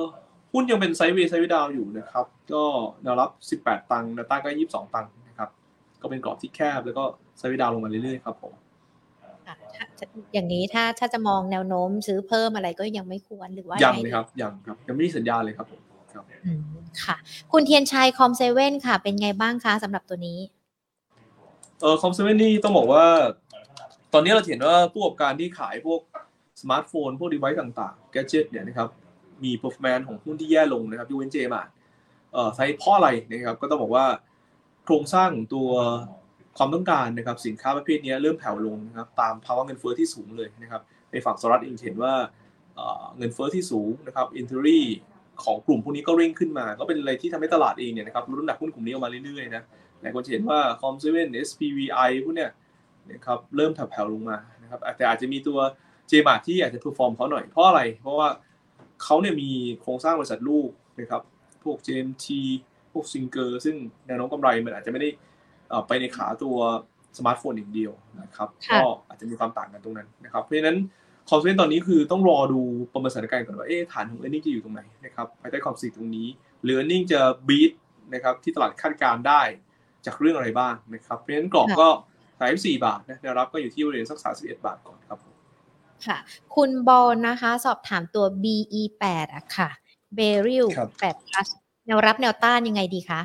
[0.52, 2.62] หุ้นยังเป็น sideway sideway down อยู่นะครับ ก็
[3.02, 3.26] แนวรั
[3.58, 5.48] บ 18 ตังค์แนวต้านก็ 22 ตังค์นะครับ
[6.02, 7.04] ก็เป็นกรอบที่แคบแล้วก็
[7.38, 8.52] sideway down ลงมาเรื่อยๆครับผม
[10.32, 15.80] อย่างนี้ถ้าถ้าจะมองแนวโน้มซื้อเพิ่มอะไรก็ยังไม่ควรหรือว่ายังเลยครับยังครับยังไม่มีสัญญาณเลยครับผม
[16.12, 16.24] ครับ
[17.04, 17.16] ค่ะ
[17.52, 20.38] คุณเทียนชัยคอมเซเว่นค่ะ เป็นไงบ้างคะสำหรับตัวนี้
[21.80, 23.04] เออคอมเซเว่นนี่ต้องบอกว่า
[24.12, 26.00] ตอนนี้เราเห็นว่าผู้ประกอบการที่ขายพวก
[26.60, 28.88] สมาร์ทโฟน พวก device ต่างๆ gadget เนี่ยนะครับ
[29.44, 31.62] มี performance ของหุ้นที่แย่ลงนะครับยูเอ็นเจมาร์ท
[32.32, 34.06] เอ่อใช้เพราะอะไรนะครับ ก็ต้องบอกว่า
[34.84, 35.70] โครงสร้างตัว
[36.58, 40.82] ความต้องการนะครับ สินค้าประเภทนี้เริ่มแผ่วลงนะครับ ตามภาวะเงินเฟ้อที่สูงเลยนะครับ
[41.12, 42.12] ในฝั่งสหรัฐเองเห็นว่า
[43.18, 44.84] เงินเฟ้อที่สูงนะครับ inventory
[45.44, 49.62] ของกลุ่มพวกนี้ก็เร่งขึ้นมา ก็เป็นอะไรที่ทำให้ตลาดเองเนี่ยนะครับลดน้ำหนักหุ้นกลุ่มนี้ออกมาเรื่อยๆนะ
[50.00, 52.50] หลายคนเห็นว่าคอมเซเว่น SPVI พวกเนี้ย
[53.10, 55.58] นะครับเริ่มแผ่วๆลงมานะครับแต่อาจจะมีตัว
[56.08, 58.28] เจมาร์ทที่อาจจะ perform เขาหน่อยเพราะอะไร เพราะว่า
[59.02, 59.50] เขาเนี่ยมี
[59.80, 60.68] โครงสร้างบริษัทลูก
[61.00, 61.22] นะครับ
[61.62, 62.26] พวก JMT
[62.92, 63.76] พวกซิงเกอร์ซึ่ง
[64.06, 65.08] แนวโน้มกำไรมันอาจจะไม่ได้
[65.88, 66.56] ไปในขาตัว
[67.18, 67.92] สมาร์ทโฟนอย่างเดียว
[68.22, 70.78] นะครับก็อาจจะมีความต่างกันตรงนั้นนะครับเพราะฉะนั้น
[71.28, 72.60] คอมเซนตอนนี้คือต้องรอดู
[72.92, 76.28] ประเมินสถานการณ์ก่อนว่าเอ๊ะฐานของเออร์เน็งจะอยู่ตรงไหนนะครับภายใต้ความเสี่ยงตรงนี้
[76.62, 77.72] หรือเออร์เน็งจะบีท
[78.14, 79.42] นะครับที่ตลาดคาดการได้
[80.06, 81.88] จากเรื่องอะไรบ้างนะครับเพราะฉะนั้นกรอบก็
[82.42, 85.18] สายสี่บาทนะแนวรับก็อยู่ที่บริเวณสักสามสิบเอ็ดบาทก่อนครับ
[86.06, 86.18] ค่ะ
[86.54, 89.68] คุณบอลนะคะ สอบถามตัว BE8 อะค่ะ
[90.14, 90.66] เบริล
[91.00, 91.48] 8 plus
[91.86, 93.20] แนวรับแนวต้านยังไงดีคะ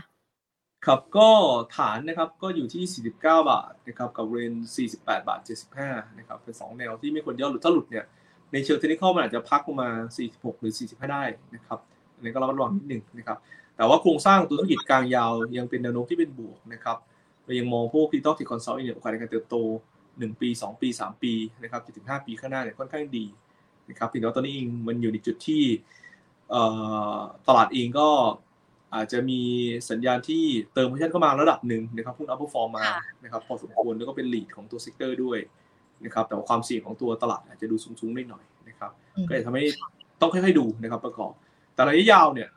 [0.86, 1.30] ครับก็
[1.78, 4.54] ฐานนะครับก็อยู่ที่ 49 บาทนะครับกับเรน
[4.90, 5.40] 48 บาท
[5.80, 8.06] 75นะครับเป็น 2 แนวที่ไม่ควรย่อหลุดถ้าหลุดเนี่ย
[8.54, 9.90] ในเชิงเทคนิคมันอาจจะพักลงมา
[10.26, 11.24] 46 หรือ 45 ได้
[11.56, 11.80] นะครับ
[12.16, 13.38] อันนี้ก็ระมัดระวังนิดหนึ่งนะครับ
[13.76, 16.98] แต่ว่าโครงสร้างตัวธุรกิจกลางยาวยังเป็นแนวโน้มที่เป็นบวกนะครับ
[17.48, 19.56] เรายังมองพวก digital tech consult เนี่ยโอกาสในการเติบโต
[20.00, 21.34] 1 ปี 2 ปี 3 ปี
[21.64, 23.26] นะครับจนถึง 5 ปีข้างหน้าเนี่ยค่อนข้างดี
[23.90, 25.64] นะครับเพียงแต่ว่าตอนนี้เองมันอยู่ในจุดที่
[27.48, 28.10] ตลาดเองก็
[28.96, 29.42] อาจจะมี
[29.90, 30.44] สัญญาณที่
[30.74, 32.88] เติมพอชั่นเข้ามาระดับหนึ่งนะครับหุ้น outperform มา
[33.24, 35.40] นะครับพอสมควรแล้วก็เป็น lead ของตัว sector ด้วย
[36.06, 38.92] นะครับแต่ว่าความเสี่ยงของตัวตลาดอาจจะดูสูงๆได้หน่อยนะครับ
[39.28, 39.64] ก็จะทำให้
[40.22, 41.34] ต้องค่อยๆดูนะครับประกอบ
[41.76, 42.50] แต่ระยะยาวเนี่ย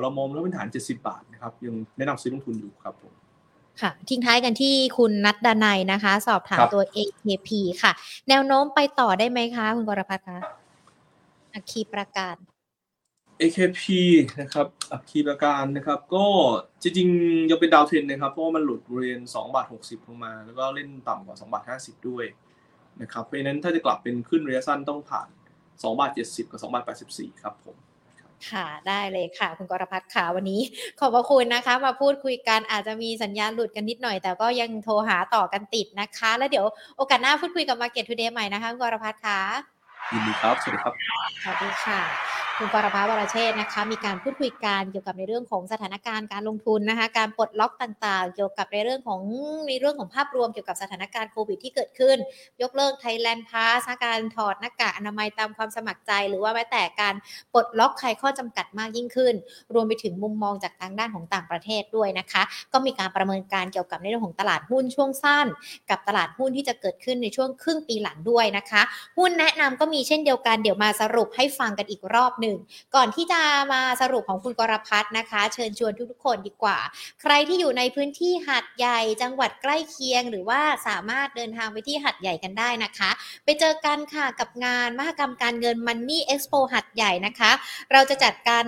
[0.00, 3.12] เรามองแล้วเป็นฐาน 70 บาทนะครับยังแนะนำซื้อลงทุนอยู่ครับผม
[3.82, 7.48] ค่ะ ทิ้งท้ายกันที่คุณนัทดานายนะคะ สอบถามตัว AKP
[7.82, 7.92] ค่ะ
[8.28, 10.38] แนวโน้มไปต่อได้ไหมคะ คุณกรพัฒน์คะ
[11.54, 12.36] อัคคีประการ
[13.40, 13.82] AKP
[14.40, 16.26] นะครับ อัคคีประการนะครับ ก็
[16.82, 22.24] จริงๆ ยังเป็นดาวเทรนนะครับ เพราะว่ามันหลุดบริเวณ2บาท60 ลงมา แล้วก็เล่นต่ำกว่า2บาท50 ด้วย
[23.02, 25.28] นะครับ เพราะฉะนั้นถ้าจะกลับเป็นขึ้นระยะสั้นต้องผ่าน
[25.62, 27.76] 2บาท70 กับ2บาท84 ครับผม
[28.50, 30.60] ค่ะได้เลยค่ะ คุณกรพัฒน์ค่ะวันนี้
[30.98, 36.66] ขอบพระคุณนะคะ มาพูดคุยกันอาจจะมีสัญญาณหลุดกันนิดหน่อย แต่ก็ยังโทรหาต่อกันติดนะคะ แล้วเดี๋ยว
[36.96, 39.77] โอกาสหน้าพูดคุยกับ Market Today ใหม่นะคะ คุณกรพัฒน์ค่ะ
[40.12, 40.94] ยินดีครับ สวัสดีครับ
[41.42, 42.00] สวัสดีค่ะ
[42.60, 49.20] คุณกรพัฒน์วรเชษฐ์นะคะ มีการพูดคุยกันเกี่ยวกับในเรื่องของสถานการณ์การลงทุนนะคะ การปลดล็อกต่างๆ เกี่ยวกับในเรื่องของ
[49.68, 52.16] ในเรื่องของภาพรวมเกี่ยวกับสถานการณ์โควิดที่เกิดขึ้น
[52.62, 57.14] ยกเลิก Thailand Pass การถอดหน้ากากอนามัยตามความสมัครใจ หรือว่าแม้แต่การ
[57.54, 59.34] ปลดล็อกใครข้อจำกัดมากยิ่งขึ้น
[59.74, 62.42] รวมไปถึงมุมมองจากทางด้านของต่างประเทศด้วยนะคะ
[62.72, 65.46] ก็มีการประเมินการเกี่ยวกับในเรื่องของตลาดหุ้นช่วงสั้น
[65.90, 68.82] กับตลาดหุ้นที่จะเกิดขึ้นในช่วงครึ่งปีหลังด้วยนะคะ
[69.18, 72.56] หุ้นแนะนำก็มีเช่นเดียวกันเดี๋ยวมาสรุปให้ฟังกันอีกรอบหนึ่ง
[72.94, 73.40] ก่อนที่จะ
[73.72, 76.78] มาสรุปของคุณกรพัฒน์นะคะ เชิญชวนทุกๆคนดีกว่า
[77.22, 83.10] ใครที่อยู่ในพื้นที่หัดใหญ่จังหวัดใกล้เคียง หรือว่าสามารถเดินทางไปที่หัดใหญ่กันได้นะคะ
[83.44, 87.50] ไปเจอกันค่ะกับงานมหกรรมการเงิน Money Expo หัดใหญ่นะคะ
[87.92, 88.64] เราจะจัดการ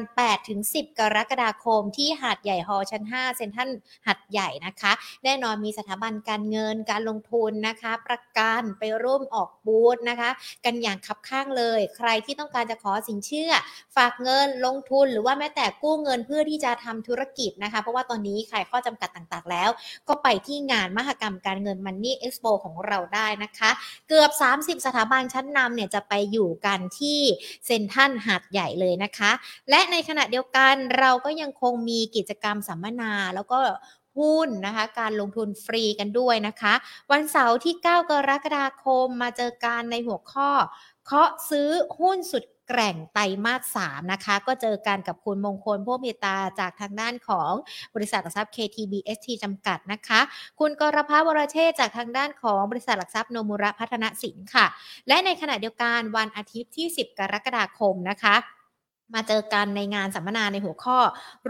[0.49, 3.71] 8-10 กรกฎาคมที่หาดใหญ่ฮอลล์ชั้น 5 เซ็นทรัล
[4.07, 4.93] หัดใหญ่นะคะ
[5.25, 10.31] แน่นอนมีสถาบันการเงินการลงทุนนะคะ ประกันไปร่วมออกบูธนะคะ
[10.65, 13.53] กันอย่างคับข้างเลย ใครที่ต้องการจะขอสินเชื่อ
[13.97, 19.71] ฝากเงินลงทุนหรือว่าแม้แต่กู้เงินเพื่อที่จะทำธุรกิจนะคะ เพราะว่าตอนนี้ใครข้อจำกัดต่างๆ แล้ว
[20.09, 23.71] ก็ไปที่งานมหกรรมการเงิน Money Expo ของเราได้นะคะ
[24.09, 27.21] เกือบ 30 สถาบันชั้นนำเนี่ยจะไปอยู่กันที่
[27.67, 29.31] เซ็นทรัลหาดใหญ่เลยนะคะ
[29.71, 33.61] และในขณะเดียวกันเราก็ยังคงมีกิจกรรมสัมมนาแล้วก็
[34.19, 36.75] หุ้นนะคะการลงทุนฟรีกันด้วยนะคะ
[37.13, 40.51] วันเสาร์ที่ 9 กรกฎาคมมาเจอกันในหัวข้อ
[41.07, 41.69] เคาะซื้อ
[42.01, 47.53] หุ้นสุดแกร่งไตรมาส3นะคะ ก็เจอกันกับคุณมงคลพวกเมตตาจากทางด้านของ
[47.95, 50.21] บริษัทหลักทรัพย์ KTBST จำกัดนะคะ
[50.61, 54.67] คุณกรพัฒน์วรเชษจากทางด้านของบริษัทหลักทรัพย์โนมุระพัฒนสินค่ะ
[55.09, 58.37] และในขณะเดียวกันวันอาทิตย์ที่ 10 กรกฎาคมนะคะ
[59.15, 60.99] มาเจอกันในงานสัมมนาในหัวข้อ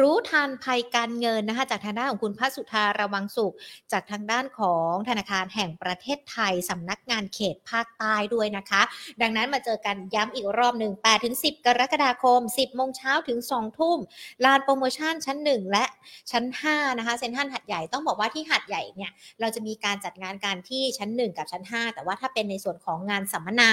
[0.00, 3.54] รู้ทันภัยการเงินนะคะจากทางด้านของคุณพัสุธาระวังสุข
[3.92, 8.82] จากทางด้านของธนาคารแห่งประเทศไทยสำนักงานเขตภาคใต้ด้วยนะคะ
[9.22, 13.98] ดังนั้นมาเจอกันย้ำอีกรอบหนึ่ง8ถึง10 กรกฎาคม 10โมงเช้าถึง 2 ทุ่ม
[14.44, 15.84] ลานโปรโมชั่นชั้น 1 และ
[16.30, 23.72] ชั้น 5 นะคะเซ็นทรัลหัดใหญ่ต้องบอกว่าที่หัดใหญ่เนี่ยเราจะมีการจัดงานการที่ชั้น 1 กับชั้น 5 แต่ว่าถ้าเป็นในส่วนของงานสัมมนา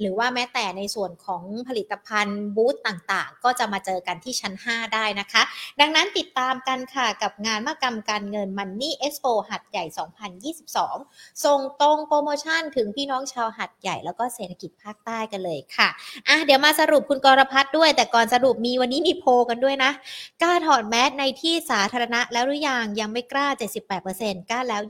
[0.00, 5.42] หรือว่าแม้แต่ในส่วนของผลิตภัณฑ์บูธต่างๆ ก็จะมาเจอกันที่ชั้น 5 ได้นะคะ
[5.80, 9.84] ดังนั้นติดตามกันค่ะกับงานมหกรรมการเงิน Money Expo หัดใหญ่
[10.58, 15.88] 2022 ส่งตรงโปรโมชั่นถึงพี่น้องชาวหัดใหญ่แล้วก็เศรษฐกิจภาคใต้กันเลยค่ะ
[16.28, 19.90] อะ เดี๋ยวมาสรุปคุณกรพัฒน์ด้วย แต่ก่อนสรุปมีวันนี้มีโพลกันด้วยนะ
[20.42, 23.46] กล้าถอดแมสในที่สาธารณะแล้วหรือยังยังไม่กล้า
[23.98, 24.82] 78%กล้าแล้ว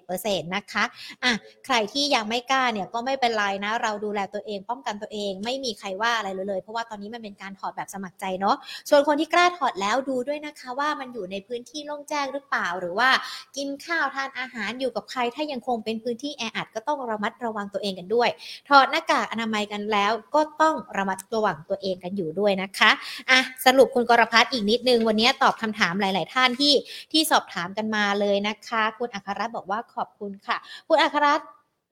[0.00, 0.84] 21%นะคะ
[1.24, 1.32] อะ
[1.66, 8.56] ใครที่ยังไม่กล้าเนี่ยก็ไม่เป็นไรนะ เราดูแลตัวเองป้องกันตัวเองไม่มีใครว่าอะไรเลยเลยเพราะว่าตอนนี้มันเป็นการถอดแบบสมัครใจเนาะ
[8.90, 13.08] ส่วนคนที่กล้าถอดแล้วดูด้วยนะคะ ว่ามันอยู่ในพื้นที่โล่งแจ้งหรือเปล่า หรือว่า
[13.56, 18.28] กินข้าวทานอาหารอยู่กับใคร ถ้ายังคงเป็นพื้นที่แออัดก็ต้องระมัดระวังตัวเองกันด้วย
[18.68, 22.90] ถอดหน้ากากอนามัยกันแล้วก็ต้องระมัดระวังตัวเองกันอยู่ด้วยนะคะ
[23.30, 26.74] อะสรุปคุณกรพัฒน์อีกนิดนึง วันนี้ตอบคำถามหลาย ๆ ท่านที่
[27.12, 30.56] ที่สอบถามกันมาเลยนะคะ คุณอัครรัตน์บอกว่าขอบคุณค่ะ
[30.88, 31.48] คุณอัครรัตน์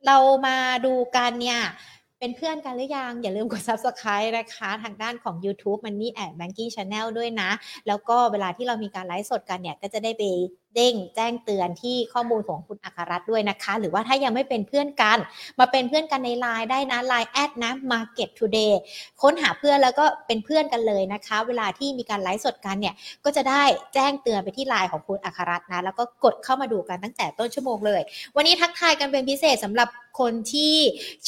[0.07, 1.61] เรามาดูกันเนี่ย
[2.21, 7.51] เป็นเพื่อนกันหรือยัง อย่าลืมกด subscribe นะคะ ทางด้านของ YouTube Money and Banking Channel ด้วยนะ
[7.87, 10.23] แล้วก็เวลาที่เรามีการไลฟ์สดกันเนี่ย ก็จะได้ไป
[10.75, 15.19] เด้งแจ้งเตือนที่ข้อมูลของคุณอัครรัตด้วยนะคะ หรือว่าถ้ายังไม่เป็นเพื่อนกัน
[15.59, 18.73] มาเป็นเพื่อนกันในไลน์ได้นะ Line แอดนะ Market Today
[19.23, 22.95] ค้นหาเพื่อนแล้วก็เป็นเพื่อนกันเลยนะคะ เวลาที่มีการไลฟ์สดกันเนี่ย
[23.25, 23.63] ก็จะได้
[23.95, 28.01] แจ้งเตือนไปที่ไลน์ของคุณอัครรัตนะ แล้วก็กดเข้ามาดูกันตั้งแต่ต้นชั่วโมงเลย
[28.37, 29.89] วันนี้ทักทายกันเป็นพิเศษสำหรับ
[30.21, 30.75] คนที่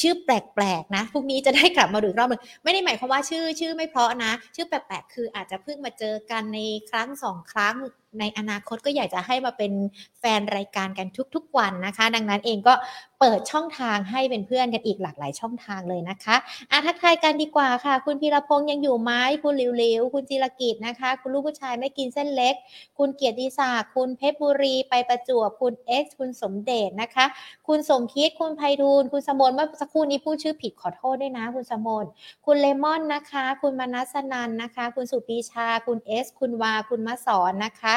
[0.01, 7.75] ชื่อแปลกๆนะพรุ่งนี้จะได้กลับมาดูรอบหนึงไม่ได้หมายความว่าชื่อชื่อไม่เพราะนะ ชื่อแปลกๆคืออาจจะเพิ่งมาเจอกันในครั้งสองครั้ง
[8.19, 9.71] ในอนาคตก็อยากจะให้มาเป็น
[10.19, 12.73] แฟนรายการกันทุกๆวันนะคะ ดังนั้นเองก็
[13.19, 16.35] เปิดช่องทางให้เป็นเพื่อนกันอีกหลากหลายช่องทางเลยนะคะ
[16.71, 19.11] อะทักทายกันดีกว่าค่ะ คุณพีรพงษ์ยังอยู่ไหม
[19.43, 22.55] คุณหลิวๆ คุณจิรกิจนะคะ คุณลูกผู้ชายไม่กินเส้นเล็ก
[22.97, 27.25] คุณเกียรติศักดิ์คุณเพชรบุรีไปประจวบคุณเอ็กซ์คุณสมเดชนะคะ
[27.67, 32.05] คุณสมคิดคุณไพฑูรย์คุณสมนเมื่อสักครู่นี้พูดชื่อผิดขอโทษด้วยนะ คุณสมน
[32.45, 37.95] คุณเลมอนนะคะ คุณมนัสนันนะคะ คุณสุปีชา คุณเอส คุณวา คุณมะสอนนะคะ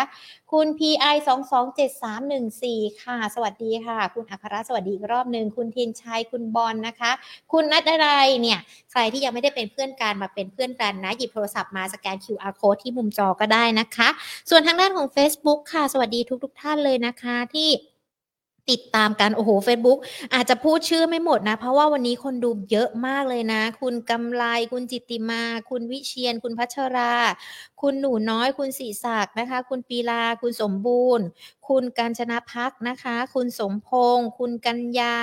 [0.53, 7.11] คุณ PI 2 2 7 3 1 4 ค่ะ สวัสดีค่ะ คุณอัครสวัสดีอีกรอบหนึ่งคุณเทียนชัย คุณบอลนะคะ
[7.53, 8.09] คุณนัดอะไร
[8.41, 8.59] เนี่ย
[8.91, 14.09] ใครที่ยังไม่ได้เป็นเพื่อนกันมาเป็นเพื่อนกันนะ หยิบโทรศัพท์มาสแกน QR code ที่มุมจอก็ได้นะคะ
[14.51, 17.69] ส่วนทางด้านของ Facebook ค่ะ สวัสดีทุกๆท่านเลยนะคะที่
[18.71, 19.99] ติดตามกัน โอ้โห Facebook
[20.35, 27.15] อาจจะพูดชื่อไม่หมดนะ เพราะว่าวันนี้คนดูเยอะมากเลยนะ คุณกำไลคุณจิตติมา คุณวิเชียน คุณพัชรา
[27.81, 31.25] คุณหนูน้อย คุณศรีศักดิ์นะคะ คุณปีลา คุณสมบูรณ์
[31.69, 35.17] คุณการชนะพักนะคะ คุณสมพงษ์คุณกัญญา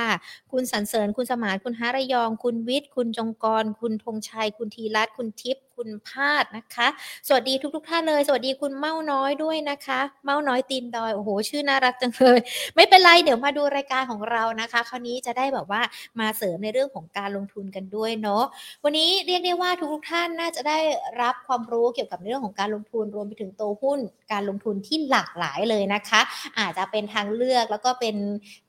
[0.51, 6.87] คุณสันเสริญ คุณสมานคุณหารยอง คุณวิทย์ คุณจงกร คุณธงชัย คุณธีรัตน์คุณทิพย์คุณพาดนะคะ
[7.27, 12.39] สวัสดีทุกๆท่านเลย สวัสดีคุณเมาน้อยด้วยนะคะ เมาน้อยตีนดอยโอ้โหชื่อน่ารักจังเลย
[12.75, 15.81] ไม่เป็นไรเดี๋ยวมาดูรายการของเรานะคะ คราวนี้จะได้แบบว่า
[16.19, 18.43] มาเสริมในเรื่องของการลงทุนกันด้วยเนาะ
[18.83, 20.79] วันนี้เรียกได้ว่าทุกๆท่านน่าจะได้
[21.21, 23.99] รับความรู้เกี่ยวกับเรื่องของการลงทุนรวมไปถึงโตหุ้น
[24.31, 26.21] การลงทุนที่หลากหลายเลยนะคะ
[26.59, 28.15] อาจจะเป็นทางเลือกแล้วก็เป็น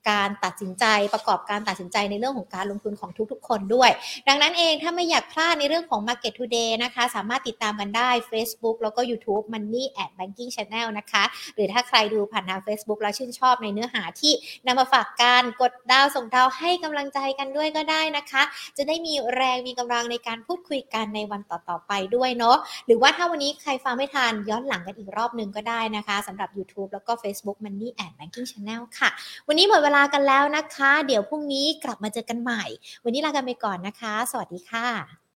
[0.09, 3.89] การตัดสินใจประกอบการตัดสินใจในเรื่องของการลงทุนของทุกๆ คนด้วย
[4.27, 11.23] ดังนั้นเองถ้าไม่อยากพลาดในเรื่องของ Market Today นะคะสามารถติดตามกันได้ Facebook แล้วก็ YouTube Money at Banking Channel นะคะ
[11.55, 14.33] หรือถ้าใครดูผ่านทาง Facebook แล้วชื่นชอบในเนื้อหาที่
[14.65, 18.43] นำมาฝากกันกดดาวส่งดาวให้กำลังใจกันด้วยก็ได้นะคะ
[18.77, 29.09] จะได้มีแรงมีกำลังในการพูดคุยกันในวันต่อๆไปด้วยเนาะหรือว่าถ้าวันนี้ใครฟังไม่ทันย้อนหลังกันอีกรอบหนึ่งก็ได้นะคะสำหรับ YouTube แล้วก็ Facebook Money and Banking Channel ค่ะ
[29.47, 32.63] วันนี้หมดเวลากันแล้วนะคะ เดี๋ยวพรุ่งนี้กลับมาเจอกันใหม่
[33.03, 35.24] วันนี้ลากันไปก่อนนะคะ สวัสดีค่ะ